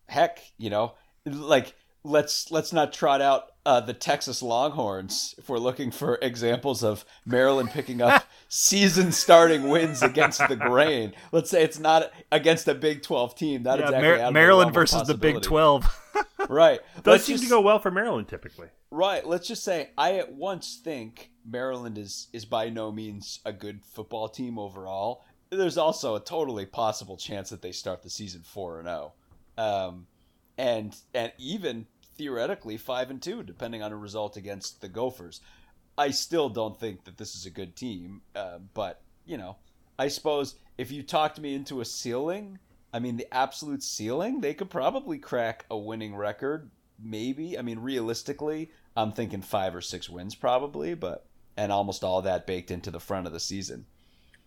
heck, 0.09 0.41
you 0.59 0.69
know, 0.69 0.93
like 1.25 1.75
let's 2.05 2.51
let's 2.51 2.73
not 2.73 2.93
trot 2.93 3.23
out 3.23 3.45
uh, 3.65 3.81
the 3.81 3.95
Texas 3.95 4.43
Longhorns 4.43 5.35
if 5.39 5.49
we're 5.49 5.59
looking 5.59 5.91
for 5.91 6.19
examples 6.21 6.85
of 6.85 7.07
Maryland 7.25 7.71
picking 7.71 8.03
up 8.03 8.25
season 8.49 9.13
starting 9.13 9.69
wins 9.69 10.03
against 10.03 10.47
the 10.49 10.57
grain. 10.57 11.13
Let's 11.33 11.51
say 11.51 11.63
it's 11.63 11.79
not 11.79 12.11
against 12.33 12.67
a 12.69 12.75
Big 12.75 13.03
Twelve 13.03 13.35
team. 13.35 13.63
Not 13.63 13.79
Yeah, 13.79 13.87
exactly 13.87 14.09
Mar- 14.09 14.15
out 14.17 14.21
of 14.21 14.27
the 14.29 14.33
Maryland 14.33 14.75
versus 14.75 15.07
the 15.07 15.15
Big. 15.15 15.43
Twelve. 15.43 15.87
Right. 16.49 16.81
Does 16.97 17.05
Let's 17.07 17.25
seem 17.25 17.35
just- 17.35 17.45
to 17.45 17.51
go 17.51 17.61
well 17.61 17.79
for 17.79 17.91
Maryland 17.91 18.29
typically. 18.29 18.69
Right. 18.91 19.27
Let's 19.27 19.47
just 19.47 19.63
say 19.65 19.91
I 19.99 20.15
at 20.15 20.33
once 20.33 20.81
think 20.83 21.31
Maryland 21.45 21.99
is 21.99 22.29
is 22.33 22.45
by 22.45 22.71
no 22.71 22.91
means 22.91 23.41
a 23.45 23.53
good 23.53 23.85
football 23.85 24.29
team 24.29 24.59
overall. 24.59 25.25
There's 25.51 25.77
also 25.77 26.15
a 26.15 26.21
totally 26.21 26.65
possible 26.65 27.17
chance 27.17 27.51
that 27.51 27.61
they 27.63 27.73
start 27.73 28.03
the 28.03 28.11
season 28.11 28.43
four 28.45 28.79
and 28.79 28.87
zero, 28.89 29.13
um, 29.59 30.07
and 30.57 30.95
and 31.13 31.33
even 31.39 31.87
theoretically 32.17 32.77
five 32.77 33.11
and 33.11 33.21
two, 33.21 33.43
depending 33.43 33.83
on 33.83 33.93
a 33.93 33.97
result 33.97 34.37
against 34.37 34.81
the 34.81 34.89
Gophers. 34.89 35.41
I 35.99 36.11
still 36.13 36.49
don't 36.49 36.79
think 36.79 37.05
that 37.05 37.19
this 37.19 37.35
is 37.35 37.45
a 37.45 37.51
good 37.51 37.75
team, 37.75 38.23
uh, 38.35 38.59
but 38.73 39.03
you 39.27 39.37
know, 39.37 39.57
I 39.99 40.09
suppose 40.09 40.55
if 40.79 40.93
you 40.93 41.03
talked 41.03 41.41
me 41.41 41.55
into 41.55 41.81
a 41.81 41.85
ceiling, 41.85 42.59
I 42.93 43.01
mean 43.01 43.17
the 43.17 43.33
absolute 43.35 43.83
ceiling, 43.83 44.41
they 44.41 44.55
could 44.55 44.71
probably 44.71 45.19
crack 45.19 45.67
a 45.71 45.77
winning 45.77 46.15
record. 46.15 46.71
Maybe. 47.01 47.59
I 47.59 47.63
mean, 47.63 47.81
realistically, 47.81 48.71
I'm 48.97 49.13
thinking 49.13 49.43
five 49.43 49.75
or 49.75 49.81
six 49.81 50.09
wins 50.09 50.35
probably, 50.35 50.95
but 50.95 51.27
and 51.57 51.73
almost 51.73 52.05
all 52.05 52.23
that 52.23 52.47
baked 52.47 52.71
into 52.71 52.91
the 52.91 53.01
front 53.01 53.27
of 53.27 53.33
the 53.33 53.41
season. 53.41 53.85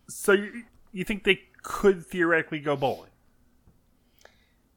So 0.08 0.32
you, 0.32 0.62
you 0.92 1.04
think 1.04 1.24
they 1.24 1.40
could 1.62 2.04
theoretically 2.04 2.60
go 2.60 2.76
bowling? 2.76 3.10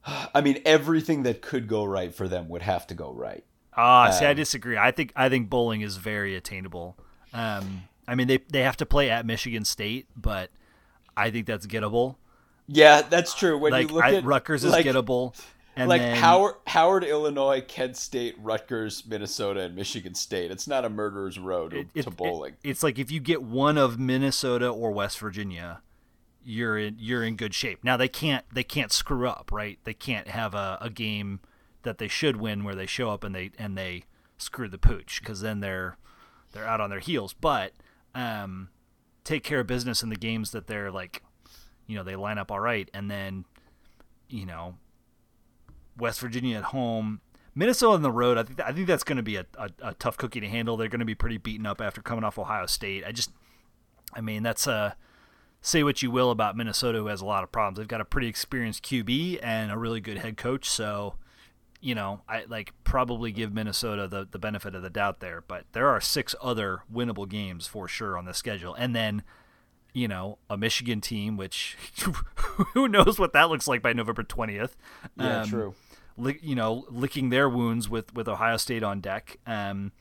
I 0.06 0.42
mean, 0.42 0.60
everything 0.66 1.22
that 1.24 1.40
could 1.40 1.68
go 1.68 1.84
right 1.84 2.14
for 2.14 2.28
them 2.28 2.48
would 2.50 2.62
have 2.62 2.86
to 2.88 2.94
go 2.94 3.10
right. 3.10 3.44
Ah, 3.76 4.10
see, 4.10 4.24
I 4.24 4.30
Um, 4.30 4.36
disagree. 4.36 4.76
I 4.78 4.90
think 4.90 5.12
I 5.16 5.28
think 5.28 5.50
bowling 5.50 5.80
is 5.82 5.96
very 5.96 6.34
attainable. 6.34 6.96
Um, 7.32 7.82
I 8.08 8.14
mean, 8.14 8.26
they 8.28 8.38
they 8.50 8.62
have 8.62 8.76
to 8.78 8.86
play 8.86 9.10
at 9.10 9.26
Michigan 9.26 9.64
State, 9.64 10.06
but 10.16 10.50
I 11.16 11.30
think 11.30 11.46
that's 11.46 11.66
gettable. 11.66 12.16
Yeah, 12.68 13.02
that's 13.02 13.34
true. 13.34 13.58
When 13.58 13.72
like 13.72 13.88
you 13.88 13.94
look 13.94 14.04
I, 14.04 14.14
at 14.16 14.24
Rutgers 14.24 14.64
is 14.64 14.72
like, 14.72 14.86
gettable, 14.86 15.34
and 15.76 15.88
like 15.88 16.00
then 16.00 16.16
Howard, 16.16 16.54
Howard, 16.66 17.04
Illinois, 17.04 17.60
Kent 17.60 17.96
State, 17.96 18.34
Rutgers, 18.40 19.04
Minnesota, 19.06 19.60
and 19.60 19.76
Michigan 19.76 20.14
State. 20.14 20.50
It's 20.50 20.66
not 20.66 20.84
a 20.84 20.88
murderer's 20.88 21.38
road 21.38 21.74
it- 21.74 21.92
to 21.94 22.00
it- 22.08 22.16
bowling. 22.16 22.54
it- 22.62 22.70
it's 22.70 22.82
like 22.82 22.98
if 22.98 23.10
you 23.10 23.20
get 23.20 23.42
one 23.42 23.76
of 23.78 23.98
Minnesota 24.00 24.68
or 24.68 24.90
West 24.90 25.18
Virginia, 25.18 25.80
you're 26.44 26.78
in 26.78 26.96
you're 26.98 27.22
in 27.22 27.36
good 27.36 27.54
shape. 27.54 27.84
Now 27.84 27.96
they 27.96 28.08
can't 28.08 28.44
they 28.52 28.64
can't 28.64 28.90
screw 28.92 29.28
up, 29.28 29.50
right? 29.52 29.78
They 29.84 29.94
can't 29.94 30.28
have 30.28 30.54
a, 30.54 30.78
a 30.80 30.90
game 30.90 31.40
that 31.86 31.98
they 31.98 32.08
should 32.08 32.36
win 32.36 32.64
where 32.64 32.74
they 32.74 32.84
show 32.84 33.10
up 33.10 33.24
and 33.24 33.34
they 33.34 33.50
and 33.58 33.78
they 33.78 34.02
screw 34.36 34.68
the 34.68 34.76
pooch 34.76 35.20
because 35.20 35.40
then 35.40 35.60
they're 35.60 35.96
they're 36.52 36.66
out 36.66 36.80
on 36.80 36.90
their 36.90 37.00
heels. 37.00 37.32
But 37.32 37.72
um, 38.14 38.68
take 39.24 39.42
care 39.42 39.60
of 39.60 39.66
business 39.66 40.02
in 40.02 40.10
the 40.10 40.16
games 40.16 40.50
that 40.50 40.66
they're 40.66 40.90
like, 40.90 41.22
you 41.86 41.96
know, 41.96 42.02
they 42.02 42.16
line 42.16 42.38
up 42.38 42.50
all 42.50 42.60
right, 42.60 42.90
and 42.92 43.10
then 43.10 43.44
you 44.28 44.44
know 44.44 44.74
West 45.96 46.20
Virginia 46.20 46.58
at 46.58 46.64
home. 46.64 47.20
Minnesota 47.54 47.94
on 47.94 48.02
the 48.02 48.12
road, 48.12 48.36
I 48.36 48.42
think 48.42 48.60
I 48.60 48.72
think 48.72 48.86
that's 48.86 49.04
going 49.04 49.16
to 49.16 49.22
be 49.22 49.36
a, 49.36 49.46
a, 49.56 49.70
a 49.80 49.94
tough 49.94 50.18
cookie 50.18 50.40
to 50.40 50.48
handle. 50.48 50.76
They're 50.76 50.88
going 50.88 51.00
to 51.00 51.06
be 51.06 51.14
pretty 51.14 51.38
beaten 51.38 51.64
up 51.64 51.80
after 51.80 52.02
coming 52.02 52.22
off 52.22 52.38
Ohio 52.38 52.66
State. 52.66 53.02
I 53.06 53.12
just, 53.12 53.30
I 54.12 54.20
mean, 54.20 54.42
that's 54.42 54.66
a 54.66 54.96
say 55.62 55.82
what 55.82 56.02
you 56.02 56.10
will 56.10 56.30
about 56.30 56.56
Minnesota, 56.56 56.98
who 56.98 57.06
has 57.06 57.22
a 57.22 57.24
lot 57.24 57.42
of 57.42 57.50
problems. 57.50 57.78
They've 57.78 57.88
got 57.88 58.02
a 58.02 58.04
pretty 58.04 58.28
experienced 58.28 58.84
QB 58.84 59.40
and 59.42 59.72
a 59.72 59.78
really 59.78 60.00
good 60.00 60.18
head 60.18 60.36
coach, 60.36 60.68
so 60.68 61.14
you 61.80 61.94
know, 61.94 62.22
I 62.28 62.44
like 62.48 62.72
probably 62.84 63.32
give 63.32 63.52
Minnesota 63.52 64.08
the 64.08 64.26
the 64.30 64.38
benefit 64.38 64.74
of 64.74 64.82
the 64.82 64.90
doubt 64.90 65.20
there. 65.20 65.42
But 65.46 65.64
there 65.72 65.88
are 65.88 66.00
six 66.00 66.34
other 66.40 66.80
winnable 66.92 67.28
games 67.28 67.66
for 67.66 67.88
sure 67.88 68.16
on 68.16 68.24
the 68.24 68.34
schedule, 68.34 68.74
and 68.74 68.94
then 68.94 69.22
you 69.92 70.08
know 70.08 70.38
a 70.48 70.56
Michigan 70.56 71.00
team, 71.00 71.36
which 71.36 71.76
who 72.74 72.88
knows 72.88 73.18
what 73.18 73.32
that 73.32 73.50
looks 73.50 73.68
like 73.68 73.82
by 73.82 73.92
November 73.92 74.22
twentieth. 74.22 74.76
Yeah, 75.16 75.44
true. 75.44 75.74
Lick, 76.18 76.40
you 76.42 76.54
know, 76.54 76.86
licking 76.88 77.28
their 77.28 77.48
wounds 77.48 77.88
with 77.88 78.14
with 78.14 78.28
Ohio 78.28 78.56
State 78.56 78.82
on 78.82 79.00
deck. 79.00 79.38
Um, 79.46 79.92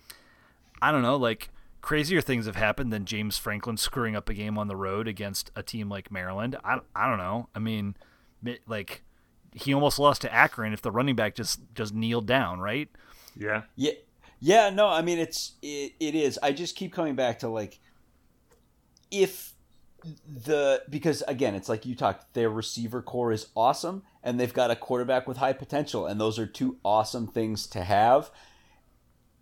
I 0.81 0.91
don't 0.91 1.01
know, 1.01 1.17
like 1.17 1.49
crazier 1.81 2.19
things 2.19 2.47
have 2.47 2.55
happened 2.55 2.91
than 2.91 3.05
James 3.05 3.38
Franklin 3.38 3.77
screwing 3.77 4.15
up 4.15 4.27
a 4.27 4.33
game 4.33 4.57
on 4.57 4.67
the 4.67 4.75
road 4.75 5.07
against 5.07 5.51
a 5.55 5.61
team 5.61 5.88
like 5.88 6.11
Maryland. 6.11 6.55
I, 6.63 6.79
I 6.95 7.07
don't 7.07 7.19
know. 7.19 7.47
I 7.53 7.59
mean, 7.59 7.95
like 8.67 9.03
he 9.55 9.73
almost 9.73 9.97
lost 9.97 10.21
to 10.21 10.33
Akron 10.33 10.73
if 10.73 10.81
the 10.81 10.91
running 10.91 11.15
back 11.15 11.35
just 11.35 11.59
just 11.73 11.93
kneeled 11.93 12.27
down, 12.27 12.59
right? 12.59 12.89
Yeah. 13.37 13.63
Yeah, 13.75 13.93
yeah. 14.39 14.69
No, 14.69 14.87
I 14.87 15.01
mean 15.01 15.17
it's 15.17 15.53
it, 15.61 15.93
it 15.99 16.13
is. 16.13 16.37
I 16.43 16.51
just 16.51 16.75
keep 16.75 16.93
coming 16.93 17.15
back 17.15 17.39
to 17.39 17.49
like 17.49 17.79
if 19.11 19.53
the 20.27 20.83
because 20.89 21.23
again 21.27 21.55
it's 21.55 21.69
like 21.69 21.85
you 21.85 21.95
talked 21.95 22.33
their 22.33 22.49
receiver 22.49 23.01
core 23.01 23.31
is 23.31 23.47
awesome 23.55 24.03
and 24.23 24.39
they've 24.39 24.53
got 24.53 24.69
a 24.69 24.75
quarterback 24.75 25.27
with 25.27 25.37
high 25.37 25.53
potential 25.53 26.05
and 26.05 26.21
those 26.21 26.37
are 26.37 26.45
two 26.45 26.77
awesome 26.85 27.25
things 27.25 27.65
to 27.65 27.83
have 27.83 28.29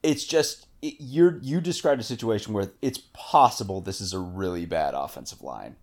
it's 0.01 0.23
just 0.23 0.67
it, 0.81 0.95
you're 0.99 1.37
you 1.41 1.59
described 1.59 1.99
a 1.99 2.03
situation 2.03 2.53
where 2.53 2.71
it's 2.81 2.99
possible 3.11 3.81
this 3.81 3.99
is 3.99 4.13
a 4.13 4.19
really 4.19 4.65
bad 4.65 4.93
offensive 4.93 5.41
line 5.41 5.75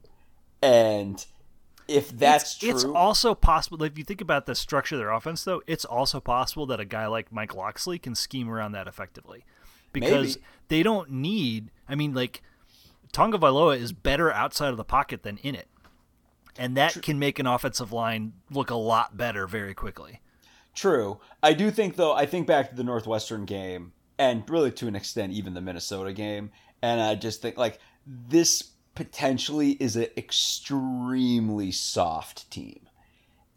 and 0.63 1.27
if 1.91 2.17
that's 2.17 2.45
it's, 2.45 2.59
true 2.59 2.71
it's 2.71 2.85
also 2.85 3.35
possible 3.35 3.83
if 3.83 3.99
you 3.99 4.05
think 4.05 4.21
about 4.21 4.47
the 4.47 4.55
structure 4.55 4.95
of 4.95 5.01
their 5.01 5.11
offense 5.11 5.45
though 5.45 5.63
it's 5.67 5.85
also 5.85 6.21
possible 6.21 6.67
that 6.67 6.81
a 6.81 6.85
guy 6.85 7.07
like 7.07 7.33
mike 7.33 7.55
locksley 7.55 7.99
can 7.99 8.15
scheme 8.15 8.49
around 8.49 8.73
that 8.73 8.87
effectively 8.87 9.45
because 9.93 10.37
Maybe. 10.37 10.47
they 10.69 10.83
don't 10.83 11.11
need 11.11 11.71
i 11.89 11.95
mean 11.95 12.15
like 12.15 12.43
tagovailoa 13.13 13.79
is 13.79 13.93
better 13.93 14.33
outside 14.33 14.69
of 14.69 14.77
the 14.77 14.85
pocket 14.85 15.23
than 15.23 15.39
in 15.39 15.55
it 15.55 15.69
and 16.59 16.77
that 16.77 17.03
can 17.03 17.19
make 17.19 17.39
an 17.39 17.47
offensive 17.47 17.93
line 17.93 18.33
look 18.51 18.71
a 18.71 18.77
lot 18.77 19.17
better 19.17 19.47
very 19.47 19.75
quickly 19.75 20.21
True. 20.75 21.19
I 21.43 21.53
do 21.53 21.71
think 21.71 21.97
though. 21.97 22.13
I 22.13 22.27
think 22.27 22.47
back 22.47 22.71
to 22.71 22.77
the 22.77 22.85
Northwestern 22.85 23.45
game, 23.45 23.93
and 24.19 24.49
really 24.49 24.71
to 24.73 24.87
an 24.87 24.95
extent, 24.95 25.33
even 25.33 25.55
the 25.55 25.61
Minnesota 25.61 26.13
game, 26.13 26.51
and 26.83 27.01
I 27.01 27.15
just 27.17 27.43
think 27.43 27.59
like 27.59 27.79
this 28.07 28.71
potentially 28.95 29.73
is 29.73 29.97
an 29.97 30.09
extremely 30.17 31.71
soft 31.73 32.51
team. 32.51 32.81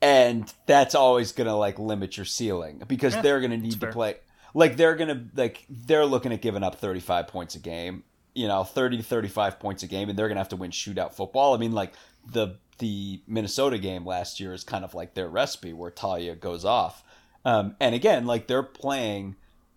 And 0.01 0.51
that's 0.65 0.95
always 0.95 1.31
going 1.31 1.47
to 1.47 1.55
like 1.55 1.79
limit 1.79 2.17
your 2.17 2.25
ceiling 2.25 2.83
because 2.87 3.15
Yeah, 3.15 3.21
they're 3.21 3.39
going 3.39 3.51
to 3.51 3.57
need 3.57 3.79
to 3.81 3.87
fair. 3.87 3.91
play 3.91 4.15
like 4.53 4.75
they're 4.77 4.95
going 4.95 5.09
to 5.09 5.25
like 5.41 5.65
they're 5.69 6.05
looking 6.05 6.33
at 6.33 6.41
giving 6.41 6.63
up 6.63 6.75
35 6.75 7.27
points 7.27 7.55
a 7.55 7.59
game, 7.59 8.03
you 8.35 8.47
know, 8.47 8.63
30 8.63 8.97
to 8.97 9.03
35 9.03 9.59
points 9.59 9.83
a 9.83 9.87
game 9.87 10.09
and 10.09 10.19
they're 10.19 10.27
going 10.27 10.35
to 10.35 10.41
have 10.41 10.49
to 10.49 10.55
win 10.57 10.71
shootout 10.71 11.13
football. 11.13 11.53
I 11.53 11.57
mean 11.57 11.71
like 11.71 11.93
the 12.25 12.57
the 12.79 13.21
Minnesota 13.27 13.77
game 13.77 14.05
last 14.05 14.39
year 14.39 14.53
is 14.53 14.63
kind 14.63 14.83
of 14.83 14.93
like 14.93 15.13
their 15.13 15.29
recipe 15.29 15.71
where 15.73 15.91
Taulia 15.91 16.37
goes 16.37 16.65
off. 16.65 17.03
Um, 17.45 17.75
and 17.79 17.93
again, 17.95 18.25
like 18.25 18.47
they're 18.47 18.63
playing 18.63 19.35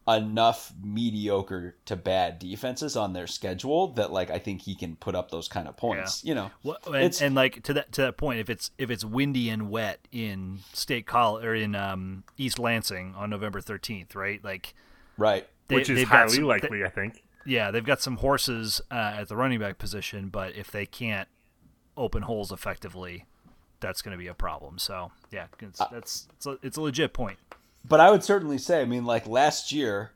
enough 0.08 0.72
mediocre 0.82 1.74
to 1.84 1.96
bad 1.96 2.38
defenses 2.38 2.96
on 2.96 3.12
their 3.12 3.26
schedule 3.26 3.88
that 3.94 4.12
like 4.12 4.30
I 4.30 4.38
think 4.38 4.62
he 4.62 4.74
can 4.74 4.96
put 4.96 5.14
up 5.14 5.30
those 5.30 5.48
kind 5.48 5.66
of 5.66 5.76
points. 5.76 6.22
You 6.24 6.34
know, 6.34 6.50
Well, 6.62 6.78
and, 6.94 7.18
and 7.20 7.34
like 7.34 7.62
to 7.64 7.72
that 7.74 7.92
to 7.92 8.02
that 8.02 8.16
point, 8.16 8.38
if 8.38 8.48
it's 8.48 8.70
if 8.78 8.90
it's 8.90 9.04
windy 9.04 9.48
and 9.50 9.70
wet 9.70 10.06
in 10.12 10.60
State 10.72 11.06
College 11.06 11.44
or 11.44 11.54
in 11.54 11.74
um, 11.74 12.22
East 12.36 12.58
Lansing 12.58 13.14
on 13.16 13.30
November 13.30 13.60
thirteenth, 13.60 14.14
right? 14.14 14.42
Like, 14.44 14.74
right? 15.18 15.46
they, 15.68 15.74
which 15.76 15.90
is 15.90 16.04
highly 16.04 16.34
some- 16.34 16.44
likely, 16.44 16.84
I 16.84 16.88
think. 16.88 17.24
yeah, 17.44 17.70
they've 17.72 17.84
got 17.84 18.00
some 18.00 18.18
horses 18.18 18.80
uh, 18.90 19.16
at 19.18 19.28
the 19.28 19.36
running 19.36 19.58
back 19.58 19.78
position, 19.78 20.28
but 20.28 20.54
if 20.54 20.70
they 20.70 20.86
can't 20.86 21.28
open 21.96 22.22
holes 22.22 22.52
effectively, 22.52 23.24
that's 23.80 24.02
going 24.02 24.12
to 24.12 24.18
be 24.18 24.28
a 24.28 24.34
problem. 24.34 24.78
So 24.78 25.10
yeah, 25.32 25.46
it's, 25.60 25.80
Uh, 25.80 25.88
that's 25.90 26.28
it's 26.36 26.46
a, 26.46 26.58
it's 26.62 26.76
a 26.76 26.80
legit 26.80 27.12
point. 27.12 27.38
But 27.88 28.00
I 28.00 28.10
would 28.10 28.24
certainly 28.24 28.58
say, 28.58 28.80
I 28.80 28.84
mean, 28.84 29.04
like 29.04 29.26
last 29.26 29.72
year, 29.72 30.12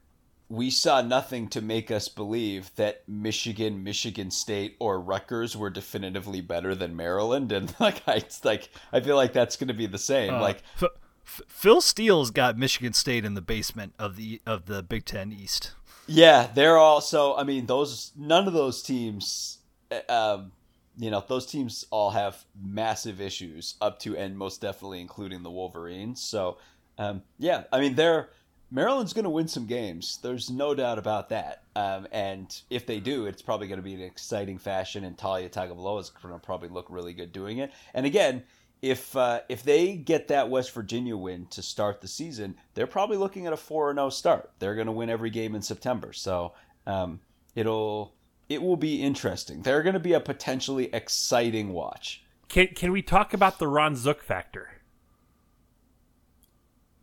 we 0.49 0.71
saw 0.71 1.01
nothing 1.01 1.47
to 1.49 1.61
make 1.61 1.91
us 1.93 2.09
believe 2.09 2.75
that 2.75 3.09
Michigan, 3.09 3.85
Michigan 3.85 4.31
State, 4.33 4.77
or 4.81 5.01
Rutgers 5.01 5.57
were 5.57 5.71
definitively 5.71 6.41
better 6.41 6.75
than 6.75 6.97
Maryland, 6.97 7.53
and 7.53 7.73
like 7.81 8.03
I, 8.09 8.15
it's 8.15 8.45
like 8.45 8.69
I 8.93 9.01
feel 9.01 9.17
like 9.17 9.33
that's 9.33 9.57
going 9.57 9.69
to 9.69 9.75
be 9.75 9.87
the 9.87 9.99
same. 9.99 10.35
Uh, 10.35 10.41
like, 10.41 10.63
F- 10.83 10.89
F- 11.25 11.43
Phil 11.47 11.81
Steele's 11.81 12.33
got 12.33 12.59
Michigan 12.59 12.93
State 12.93 13.25
in 13.25 13.35
the 13.35 13.41
basement 13.41 13.95
of 13.99 14.17
the 14.17 14.41
of 14.45 14.67
the 14.67 14.83
Big 14.83 15.05
Ten 15.05 15.31
East. 15.33 15.73
yeah, 16.09 16.49
they're 16.53 16.79
all 16.79 17.01
so. 17.01 17.37
I 17.37 17.45
mean, 17.45 17.67
those 17.67 18.11
none 18.17 18.49
of 18.49 18.53
those 18.53 18.83
teams, 18.83 19.59
uh, 19.93 20.13
um, 20.13 20.51
you 20.99 21.13
know, 21.13 21.23
those 21.29 21.47
teams 21.47 21.87
all 21.91 22.11
have 22.11 22.45
massive 22.61 23.21
issues 23.21 23.77
up 23.81 24.01
to 24.01 24.17
and 24.17 24.37
most 24.37 24.61
definitely 24.61 25.01
including 25.01 25.45
the 25.45 25.51
Wolverines. 25.51 26.21
So, 26.21 26.59
um, 27.01 27.23
yeah, 27.39 27.65
I 27.73 27.81
mean, 27.81 27.95
they're 27.95 28.29
Maryland's 28.71 29.15
going 29.15 29.25
to 29.25 29.31
win 29.31 29.49
some 29.49 29.67
games. 29.67 30.19
There's 30.23 30.51
no 30.51 30.75
doubt 30.75 30.99
about 30.99 31.31
that. 31.31 31.63
Um, 31.75 32.07
and 32.13 32.61
if 32.69 32.87
they 32.87 33.01
do, 33.01 33.27
it's 33.27 33.43
probably 33.43 33.67
going 33.67 33.79
to 33.79 33.83
be 33.83 33.95
an 33.95 34.03
exciting 34.03 34.59
fashion, 34.59 35.05
and 35.05 35.17
Taulia 35.17 35.51
Tagovailoa 35.51 36.01
is 36.03 36.11
going 36.11 36.35
to 36.35 36.39
probably 36.39 36.69
look 36.69 36.87
really 36.91 37.15
good 37.15 37.33
doing 37.33 37.59
it. 37.59 37.73
And 37.95 38.05
again, 38.05 38.45
if 38.83 39.17
uh, 39.17 39.41
if 39.49 39.63
they 39.63 39.97
get 39.97 40.29
that 40.29 40.51
West 40.51 40.73
Virginia 40.73 41.17
win 41.17 41.47
to 41.47 41.63
start 41.63 42.03
the 42.03 42.09
season, 42.09 42.55
they're 42.75 42.87
probably 42.87 43.17
looking 43.17 43.47
at 43.47 43.55
a 43.55 43.57
four 43.57 43.93
zero 43.95 44.11
start. 44.11 44.51
They're 44.59 44.75
going 44.75 44.87
to 44.87 44.93
win 44.93 45.09
every 45.09 45.31
game 45.31 45.55
in 45.55 45.63
September, 45.63 46.13
so 46.13 46.53
um, 46.87 47.21
it'll 47.55 48.15
it 48.51 48.61
will 48.61 48.77
be 48.77 49.03
interesting. 49.03 49.63
They're 49.63 49.83
going 49.83 49.95
to 49.95 50.01
be 50.01 50.13
a 50.13 50.21
potentially 50.21 50.91
exciting 50.93 51.73
watch. 51.73 52.23
Can 52.49 52.69
can 52.69 52.93
we 52.93 53.01
talk 53.01 53.33
about 53.33 53.59
the 53.59 53.69
Ron 53.69 53.97
Zook 53.97 54.23
factor? 54.23 54.80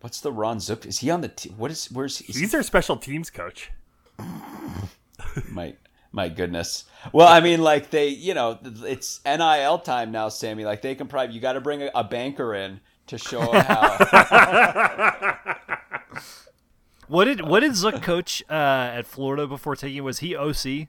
What's 0.07 0.21
the 0.21 0.31
Ron 0.31 0.61
Zook? 0.61 0.85
Is 0.85 0.99
he 0.99 1.09
on 1.09 1.19
the 1.19 1.27
team? 1.27 1.55
What 1.57 1.69
is 1.69 1.91
where's 1.91 2.21
is 2.21 2.37
He's 2.37 2.53
their 2.53 2.63
special 2.63 2.95
teams 2.95 3.29
coach. 3.29 3.71
my 5.51 5.73
my 6.13 6.29
goodness. 6.29 6.85
Well, 7.11 7.27
I 7.27 7.41
mean, 7.41 7.59
like 7.61 7.89
they, 7.89 8.07
you 8.07 8.33
know, 8.33 8.57
it's 8.63 9.19
NIL 9.25 9.79
time 9.79 10.13
now, 10.13 10.29
Sammy. 10.29 10.63
Like 10.63 10.81
they 10.81 10.95
can 10.95 11.07
probably 11.09 11.35
you 11.35 11.41
got 11.41 11.53
to 11.53 11.59
bring 11.59 11.81
a, 11.81 11.91
a 11.93 12.05
banker 12.05 12.55
in 12.55 12.79
to 13.07 13.17
show 13.17 13.51
how. 13.51 15.35
What 17.09 17.25
did 17.25 17.41
what 17.47 17.59
did 17.61 17.75
Zook 17.75 18.01
coach 18.01 18.43
uh, 18.49 18.53
at 18.53 19.05
Florida 19.05 19.45
before 19.47 19.75
taking? 19.75 20.03
Was 20.05 20.19
he 20.19 20.35
OC 20.37 20.87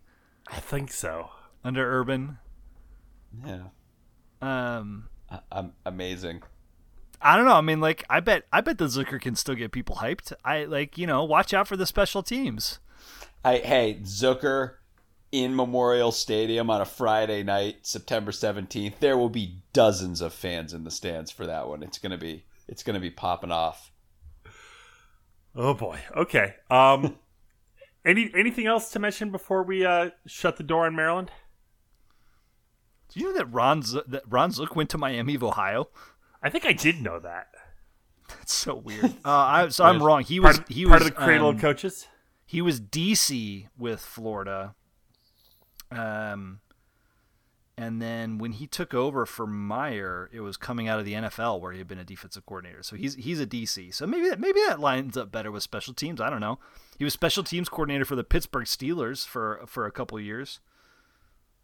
I 0.49 0.61
think 0.61 0.91
so. 0.93 1.31
under 1.65 1.89
Urban? 2.01 2.39
yeah, 3.45 3.63
Um, 4.43 5.09
I- 5.31 5.41
I'm 5.53 5.73
amazing. 5.87 6.43
I 7.21 7.37
don't 7.37 7.47
know. 7.47 7.55
I 7.55 7.61
mean, 7.61 7.81
like, 7.81 8.05
I 8.09 8.21
bet 8.21 8.45
I 8.53 8.61
bet 8.61 8.79
the 8.79 8.87
Zucker 8.87 9.21
can 9.21 9.35
still 9.35 9.55
get 9.55 9.73
people 9.73 9.97
hyped. 9.97 10.33
I 10.45 10.65
like, 10.65 10.97
you 10.97 11.07
know, 11.07 11.25
watch 11.25 11.53
out 11.53 11.67
for 11.69 11.77
the 11.77 11.87
special 11.87 12.23
teams. 12.23 12.79
I 13.45 13.59
hey 13.59 13.99
Zucker 14.03 14.75
in 15.33 15.55
Memorial 15.55 16.13
Stadium 16.13 16.71
on 16.71 16.81
a 16.81 16.85
Friday 16.85 17.43
night, 17.43 17.79
September 17.83 18.33
seventeenth. 18.33 19.01
There 19.01 19.19
will 19.19 19.29
be 19.29 19.63
dozens 19.73 20.21
of 20.21 20.33
fans 20.33 20.73
in 20.73 20.85
the 20.85 20.91
stands 20.91 21.31
for 21.31 21.47
that 21.47 21.69
one. 21.69 21.83
It's 21.83 21.99
gonna 21.99 22.19
be 22.19 22.45
it's 22.69 22.83
gonna 22.83 23.01
be 23.01 23.11
popping 23.11 23.53
off. 23.53 23.91
Oh 25.57 25.75
boy. 25.75 25.99
Okay. 26.17 26.55
Um, 26.71 27.17
any 28.05 28.31
anything 28.35 28.67
else 28.67 28.91
to 28.91 28.99
mention 28.99 29.31
before 29.31 29.63
we 29.63 29.85
uh, 29.85 30.11
shut 30.27 30.57
the 30.57 30.63
door 30.63 30.87
on 30.87 30.95
Maryland? 30.95 31.31
Do 33.09 33.21
you 33.21 33.27
know 33.27 33.39
that 33.39 33.53
Ron 33.53 33.83
Z- 33.83 34.03
that 34.07 34.23
Ron 34.29 34.53
Zook 34.53 34.77
went 34.77 34.91
to 34.91 34.99
Miami 34.99 35.35
of 35.35 35.43
Ohio? 35.43 35.89
I 36.43 36.51
think 36.51 36.65
I 36.65 36.73
did 36.73 37.01
know 37.03 37.19
that. 37.21 37.49
That's 38.29 38.53
so 38.53 38.75
weird. 38.75 39.05
Uh, 39.05 39.11
I, 39.25 39.69
so 39.69 39.85
I'm 39.85 40.03
wrong. 40.03 40.23
He 40.23 40.39
Part, 40.41 40.59
was 40.59 40.77
he 40.77 40.85
part 40.85 41.01
was 41.01 41.09
of 41.09 41.15
the 41.15 41.21
cradle 41.23 41.49
um, 41.49 41.57
of 41.57 41.61
coaches. 41.61 42.07
he 42.45 42.61
was 42.61 42.81
DC 42.81 43.67
with 43.79 44.01
Florida. 44.01 44.75
Um, 45.91 46.61
and 47.77 48.03
then 48.03 48.39
when 48.39 48.53
he 48.53 48.67
took 48.67 48.93
over 48.93 49.25
for 49.25 49.47
Meyer, 49.47 50.29
it 50.33 50.41
was 50.41 50.57
coming 50.57 50.89
out 50.89 50.99
of 50.99 51.05
the 51.05 51.15
NFL 51.15 51.61
where 51.61 51.73
he 51.73 51.79
had 51.79 51.87
been 51.89 51.99
a 51.99 52.05
defensive 52.05 52.45
coordinator. 52.45 52.83
So 52.83 52.97
he's 52.97 53.15
he's 53.15 53.41
a 53.41 53.47
DC. 53.47 53.95
So 53.95 54.07
maybe 54.07 54.29
that 54.29 54.41
maybe 54.41 54.61
that 54.67 54.81
lines 54.81 55.17
up 55.17 55.31
better 55.33 55.51
with 55.51 55.63
special 55.63 55.95
teams. 55.95 56.21
I 56.21 56.29
don't 56.29 56.41
know. 56.41 56.59
He 56.99 57.05
was 57.05 57.13
special 57.13 57.45
teams 57.45 57.69
coordinator 57.69 58.05
for 58.05 58.17
the 58.17 58.25
Pittsburgh 58.25 58.67
Steelers 58.67 59.27
for 59.27 59.63
for 59.67 59.87
a 59.87 59.93
couple 59.93 60.19
years, 60.21 60.61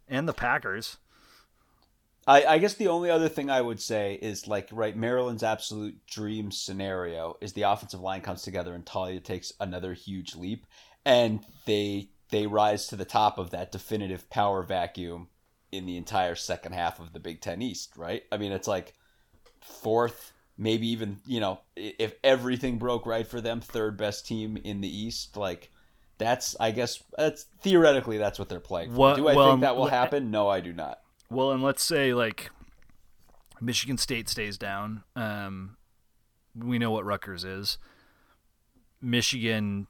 and 0.07 0.27
the 0.27 0.33
Packers. 0.33 0.97
I, 2.27 2.43
I 2.45 2.57
guess 2.57 2.73
the 2.73 2.87
only 2.87 3.09
other 3.09 3.29
thing 3.29 3.49
I 3.49 3.61
would 3.61 3.79
say 3.79 4.17
is 4.19 4.47
like 4.47 4.69
right 4.71 4.95
Maryland's 4.95 5.43
absolute 5.43 6.05
dream 6.07 6.51
scenario 6.51 7.37
is 7.39 7.53
the 7.53 7.63
offensive 7.63 8.01
line 8.01 8.21
comes 8.21 8.41
together 8.41 8.73
and 8.73 8.85
Taulia 8.85 9.23
takes 9.23 9.53
another 9.59 9.93
huge 9.93 10.35
leap 10.35 10.65
and 11.05 11.45
they 11.65 12.09
they 12.31 12.47
rise 12.47 12.87
to 12.87 12.95
the 12.95 13.05
top 13.05 13.37
of 13.37 13.51
that 13.51 13.71
definitive 13.71 14.27
power 14.29 14.63
vacuum 14.63 15.27
in 15.71 15.85
the 15.85 15.97
entire 15.97 16.35
second 16.35 16.73
half 16.73 16.99
of 16.99 17.13
the 17.13 17.19
Big 17.19 17.41
Ten 17.41 17.61
East, 17.61 17.95
right? 17.95 18.23
I 18.31 18.37
mean 18.37 18.51
it's 18.51 18.67
like 18.67 18.95
fourth, 19.61 20.33
maybe 20.57 20.87
even 20.87 21.17
you 21.27 21.39
know 21.39 21.59
if 21.75 22.15
everything 22.23 22.79
broke 22.79 23.05
right 23.05 23.27
for 23.27 23.39
them, 23.39 23.61
third 23.61 23.97
best 23.97 24.27
team 24.27 24.57
in 24.57 24.81
the 24.81 24.89
East, 24.89 25.37
like. 25.37 25.71
That's, 26.17 26.55
I 26.61 26.71
guess, 26.71 27.03
that's 27.17 27.43
theoretically 27.59 28.17
that's 28.17 28.39
what 28.39 28.47
they're 28.47 28.61
playing. 28.61 28.91
for. 28.91 28.95
What- 28.95 29.17
do 29.17 29.27
I 29.27 29.35
well, 29.35 29.51
think 29.51 29.61
that 29.63 29.75
will 29.75 29.87
happen? 29.87 30.31
No, 30.31 30.47
I 30.47 30.61
do 30.61 30.71
not. 30.71 31.01
Well, 31.29 31.51
and 31.51 31.63
let's 31.63 31.83
say 31.83 32.13
like 32.13 32.49
Michigan 33.61 33.97
State 33.97 34.29
stays 34.29 34.57
down. 34.57 35.03
Um, 35.15 35.77
we 36.57 36.77
know 36.79 36.91
what 36.91 37.05
Rutgers 37.05 37.43
is. 37.43 37.77
Michigan 39.01 39.87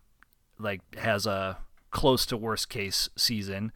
like 0.59 0.81
has 0.95 1.25
a 1.25 1.57
close 1.91 2.25
to 2.27 2.37
worst 2.37 2.69
case 2.69 3.09
season, 3.15 3.71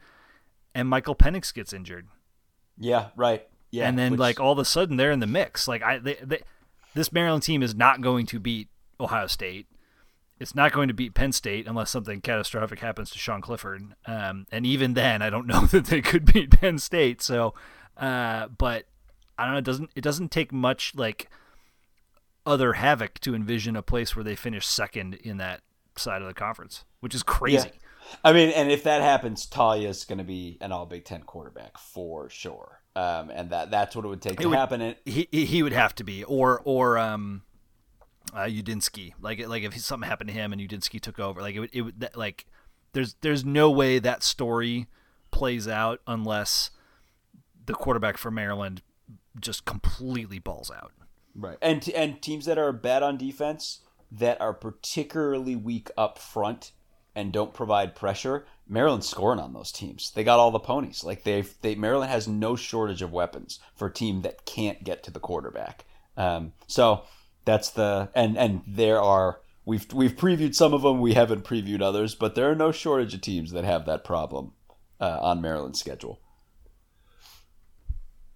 and 0.74 0.88
Michael 0.88 1.14
Penix 1.14 1.52
gets 1.52 1.72
injured, 1.72 2.06
Yeah, 2.78 3.08
right. 3.16 3.46
Yeah, 3.70 3.88
and 3.88 3.98
then 3.98 4.12
which- 4.12 4.20
like 4.20 4.40
all 4.40 4.52
of 4.52 4.58
a 4.58 4.64
sudden 4.64 4.96
they're 4.96 5.12
in 5.12 5.20
the 5.20 5.26
mix. 5.26 5.68
Like 5.68 5.82
I, 5.82 5.98
they, 5.98 6.14
they, 6.22 6.40
this 6.94 7.12
Maryland 7.12 7.42
team 7.44 7.62
is 7.62 7.74
not 7.74 8.00
going 8.00 8.26
to 8.26 8.40
beat 8.40 8.68
Ohio 8.98 9.26
State. 9.26 9.66
It's 10.40 10.54
not 10.54 10.72
going 10.72 10.88
to 10.88 10.94
beat 10.94 11.14
Penn 11.14 11.32
State 11.32 11.66
unless 11.66 11.90
something 11.90 12.22
catastrophic 12.22 12.80
happens 12.80 13.10
to 13.10 13.18
Sean 13.18 13.42
Clifford. 13.42 13.94
Um, 14.06 14.46
and 14.50 14.66
even 14.66 14.94
then, 14.94 15.20
I 15.20 15.28
don't 15.28 15.46
know 15.46 15.66
that 15.66 15.86
they 15.86 16.00
could 16.00 16.32
beat 16.32 16.50
Penn 16.50 16.78
State. 16.78 17.20
So, 17.22 17.54
uh, 17.96 18.48
but 18.48 18.86
I 19.38 19.44
don't 19.44 19.52
know. 19.52 19.58
It 19.58 19.64
doesn't 19.64 19.90
it 19.94 20.00
doesn't 20.00 20.30
take 20.30 20.52
much 20.52 20.94
like 20.96 21.28
other 22.46 22.72
havoc 22.72 23.20
to 23.20 23.34
envision 23.34 23.76
a 23.76 23.82
place 23.82 24.16
where 24.16 24.24
they 24.24 24.34
finish 24.34 24.66
second 24.66 25.14
in 25.14 25.36
that 25.36 25.60
side 25.96 26.22
of 26.22 26.28
the 26.28 26.34
conference, 26.34 26.84
which 27.00 27.14
is 27.14 27.22
crazy. 27.22 27.70
I 28.24 28.32
mean, 28.32 28.50
and 28.50 28.70
if 28.70 28.82
that 28.84 29.02
happens, 29.02 29.46
Taulia's 29.46 30.04
going 30.04 30.18
to 30.18 30.24
be 30.24 30.58
an 30.60 30.72
All 30.72 30.86
Big 30.86 31.04
Ten 31.04 31.22
quarterback 31.22 31.78
for 31.78 32.28
sure. 32.28 32.80
Um, 32.96 33.30
and 33.30 33.50
that 33.50 33.70
that's 33.70 33.94
what 33.94 34.04
it 34.04 34.08
would 34.08 34.22
take 34.22 34.40
to 34.40 34.48
would- 34.48 34.58
happen. 34.58 34.96
He 35.04 35.28
he 35.30 35.62
would 35.62 35.72
have 35.72 35.94
to 35.96 36.04
be, 36.04 36.24
or 36.24 36.60
or 36.64 36.98
um, 36.98 37.42
uh, 38.32 38.44
Udinski. 38.44 39.12
Like 39.20 39.46
like 39.46 39.62
if 39.62 39.78
something 39.78 40.08
happened 40.08 40.28
to 40.28 40.34
him 40.34 40.52
and 40.52 40.60
Udinski 40.60 41.00
took 41.00 41.18
over, 41.18 41.40
like 41.40 41.56
it 41.56 41.70
it 41.72 42.00
that, 42.00 42.16
like 42.16 42.46
there's 42.92 43.14
there's 43.20 43.44
no 43.44 43.70
way 43.70 43.98
that 43.98 44.22
story 44.22 44.86
plays 45.30 45.68
out 45.68 46.00
unless 46.06 46.70
the 47.66 47.74
quarterback 47.74 48.16
for 48.16 48.30
Maryland 48.30 48.82
just 49.40 49.64
completely 49.64 50.38
balls 50.38 50.70
out. 50.70 50.92
right, 51.34 51.58
and 51.62 51.88
and 51.90 52.20
teams 52.20 52.46
that 52.46 52.58
are 52.58 52.72
bad 52.72 53.02
on 53.02 53.16
defense 53.16 53.80
that 54.10 54.40
are 54.40 54.52
particularly 54.52 55.54
weak 55.54 55.88
up 55.96 56.18
front 56.18 56.72
and 57.14 57.32
don't 57.32 57.54
provide 57.54 57.94
pressure, 57.94 58.46
Maryland's 58.68 59.08
scoring 59.08 59.40
on 59.40 59.52
those 59.52 59.72
teams. 59.72 60.12
They 60.12 60.24
got 60.24 60.38
all 60.38 60.50
the 60.50 60.58
ponies. 60.58 61.04
Like 61.04 61.24
they've 61.24 61.52
they 61.62 61.74
Maryland 61.74 62.10
has 62.10 62.28
no 62.28 62.56
shortage 62.56 63.02
of 63.02 63.12
weapons 63.12 63.58
for 63.74 63.88
a 63.88 63.92
team 63.92 64.22
that 64.22 64.44
can't 64.46 64.84
get 64.84 65.02
to 65.04 65.10
the 65.10 65.20
quarterback. 65.20 65.84
Um, 66.16 66.52
so 66.66 67.04
that's 67.50 67.70
the 67.70 68.10
and 68.14 68.38
and 68.38 68.62
there 68.66 69.00
are 69.00 69.40
we've 69.64 69.92
we've 69.92 70.16
previewed 70.16 70.54
some 70.54 70.72
of 70.72 70.82
them. 70.82 71.00
We 71.00 71.14
haven't 71.14 71.44
previewed 71.44 71.82
others, 71.82 72.14
but 72.14 72.34
there 72.34 72.50
are 72.50 72.54
no 72.54 72.72
shortage 72.72 73.14
of 73.14 73.20
teams 73.20 73.50
that 73.52 73.64
have 73.64 73.86
that 73.86 74.04
problem 74.04 74.52
uh, 75.00 75.18
on 75.20 75.40
Maryland's 75.40 75.80
schedule. 75.80 76.20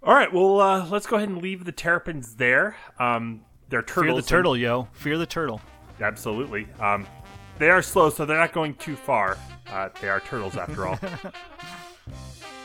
All 0.03 0.15
right, 0.15 0.31
well, 0.33 0.61
uh, 0.61 0.87
let's 0.87 1.07
go 1.07 1.17
ahead 1.17 1.31
and 1.31 1.41
leave 1.41 1.65
the 1.65 1.73
Terrapins 1.73 2.35
there. 2.35 2.77
Um, 2.99 3.43
they're 3.71 3.81
turtles. 3.81 4.05
Fear 4.05 4.15
the 4.15 4.29
turtle, 4.29 4.57
yo. 4.57 4.89
Fear 4.93 5.17
the 5.17 5.27
turtle. 5.27 5.63
Absolutely. 5.99 6.67
Um, 6.79 7.07
they 7.59 7.71
are 7.71 7.81
slow, 7.81 8.11
so 8.11 8.27
they're 8.27 8.37
not 8.37 8.53
going 8.53 8.75
too 8.75 8.97
far. 8.97 9.39
Uh, 9.67 9.89
they 10.03 10.11
are 10.11 10.21
turtles, 10.21 10.59
after 10.59 10.87
all. 10.87 10.99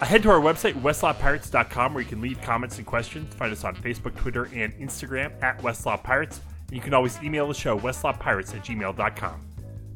Head 0.01 0.23
to 0.23 0.29
our 0.31 0.39
website, 0.39 0.73
westlotpirates.com, 0.81 1.93
where 1.93 2.01
you 2.01 2.09
can 2.09 2.19
leave 2.19 2.41
comments 2.41 2.77
and 2.77 2.87
questions. 2.87 3.33
Find 3.35 3.51
us 3.51 3.63
on 3.63 3.75
Facebook, 3.75 4.15
Twitter, 4.15 4.45
and 4.53 4.73
Instagram 4.79 5.31
at 5.43 5.61
West 5.61 5.85
Lot 5.85 6.03
Pirates. 6.03 6.41
And 6.67 6.75
you 6.75 6.81
can 6.81 6.95
always 6.95 7.21
email 7.21 7.47
the 7.47 7.53
show, 7.53 7.77
westlotpirates 7.77 8.55
at 8.55 8.65
gmail.com. 8.65 9.41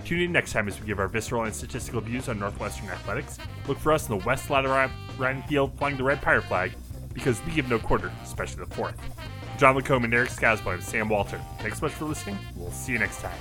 Tune 0.05 0.19
in 0.19 0.31
next 0.31 0.51
time 0.51 0.67
as 0.67 0.79
we 0.79 0.85
give 0.85 0.99
our 0.99 1.07
visceral 1.07 1.45
and 1.45 1.55
statistical 1.55 2.01
views 2.01 2.29
on 2.29 2.37
Northwestern 2.37 2.89
athletics. 2.89 3.39
Look 3.67 3.79
for 3.79 3.91
us 3.91 4.07
in 4.07 4.17
the 4.17 4.25
West 4.25 4.49
Ladder 4.49 4.91
Ryan 5.17 5.41
Field 5.43 5.77
flying 5.77 5.97
the 5.97 6.03
red 6.03 6.21
pirate 6.21 6.43
flag, 6.43 6.73
because 7.13 7.43
we 7.45 7.53
give 7.53 7.69
no 7.69 7.79
quarter, 7.79 8.11
especially 8.23 8.65
the 8.65 8.75
fourth. 8.75 8.99
John 9.57 9.75
Lacombe 9.75 10.03
and 10.03 10.13
Eric 10.13 10.29
Skazbo 10.29 10.73
and 10.73 10.83
Sam 10.83 11.09
Walter. 11.09 11.39
Thanks 11.59 11.79
so 11.79 11.85
much 11.85 11.93
for 11.93 12.05
listening. 12.05 12.37
We'll 12.55 12.71
see 12.71 12.91
you 12.91 12.99
next 12.99 13.21
time. 13.21 13.39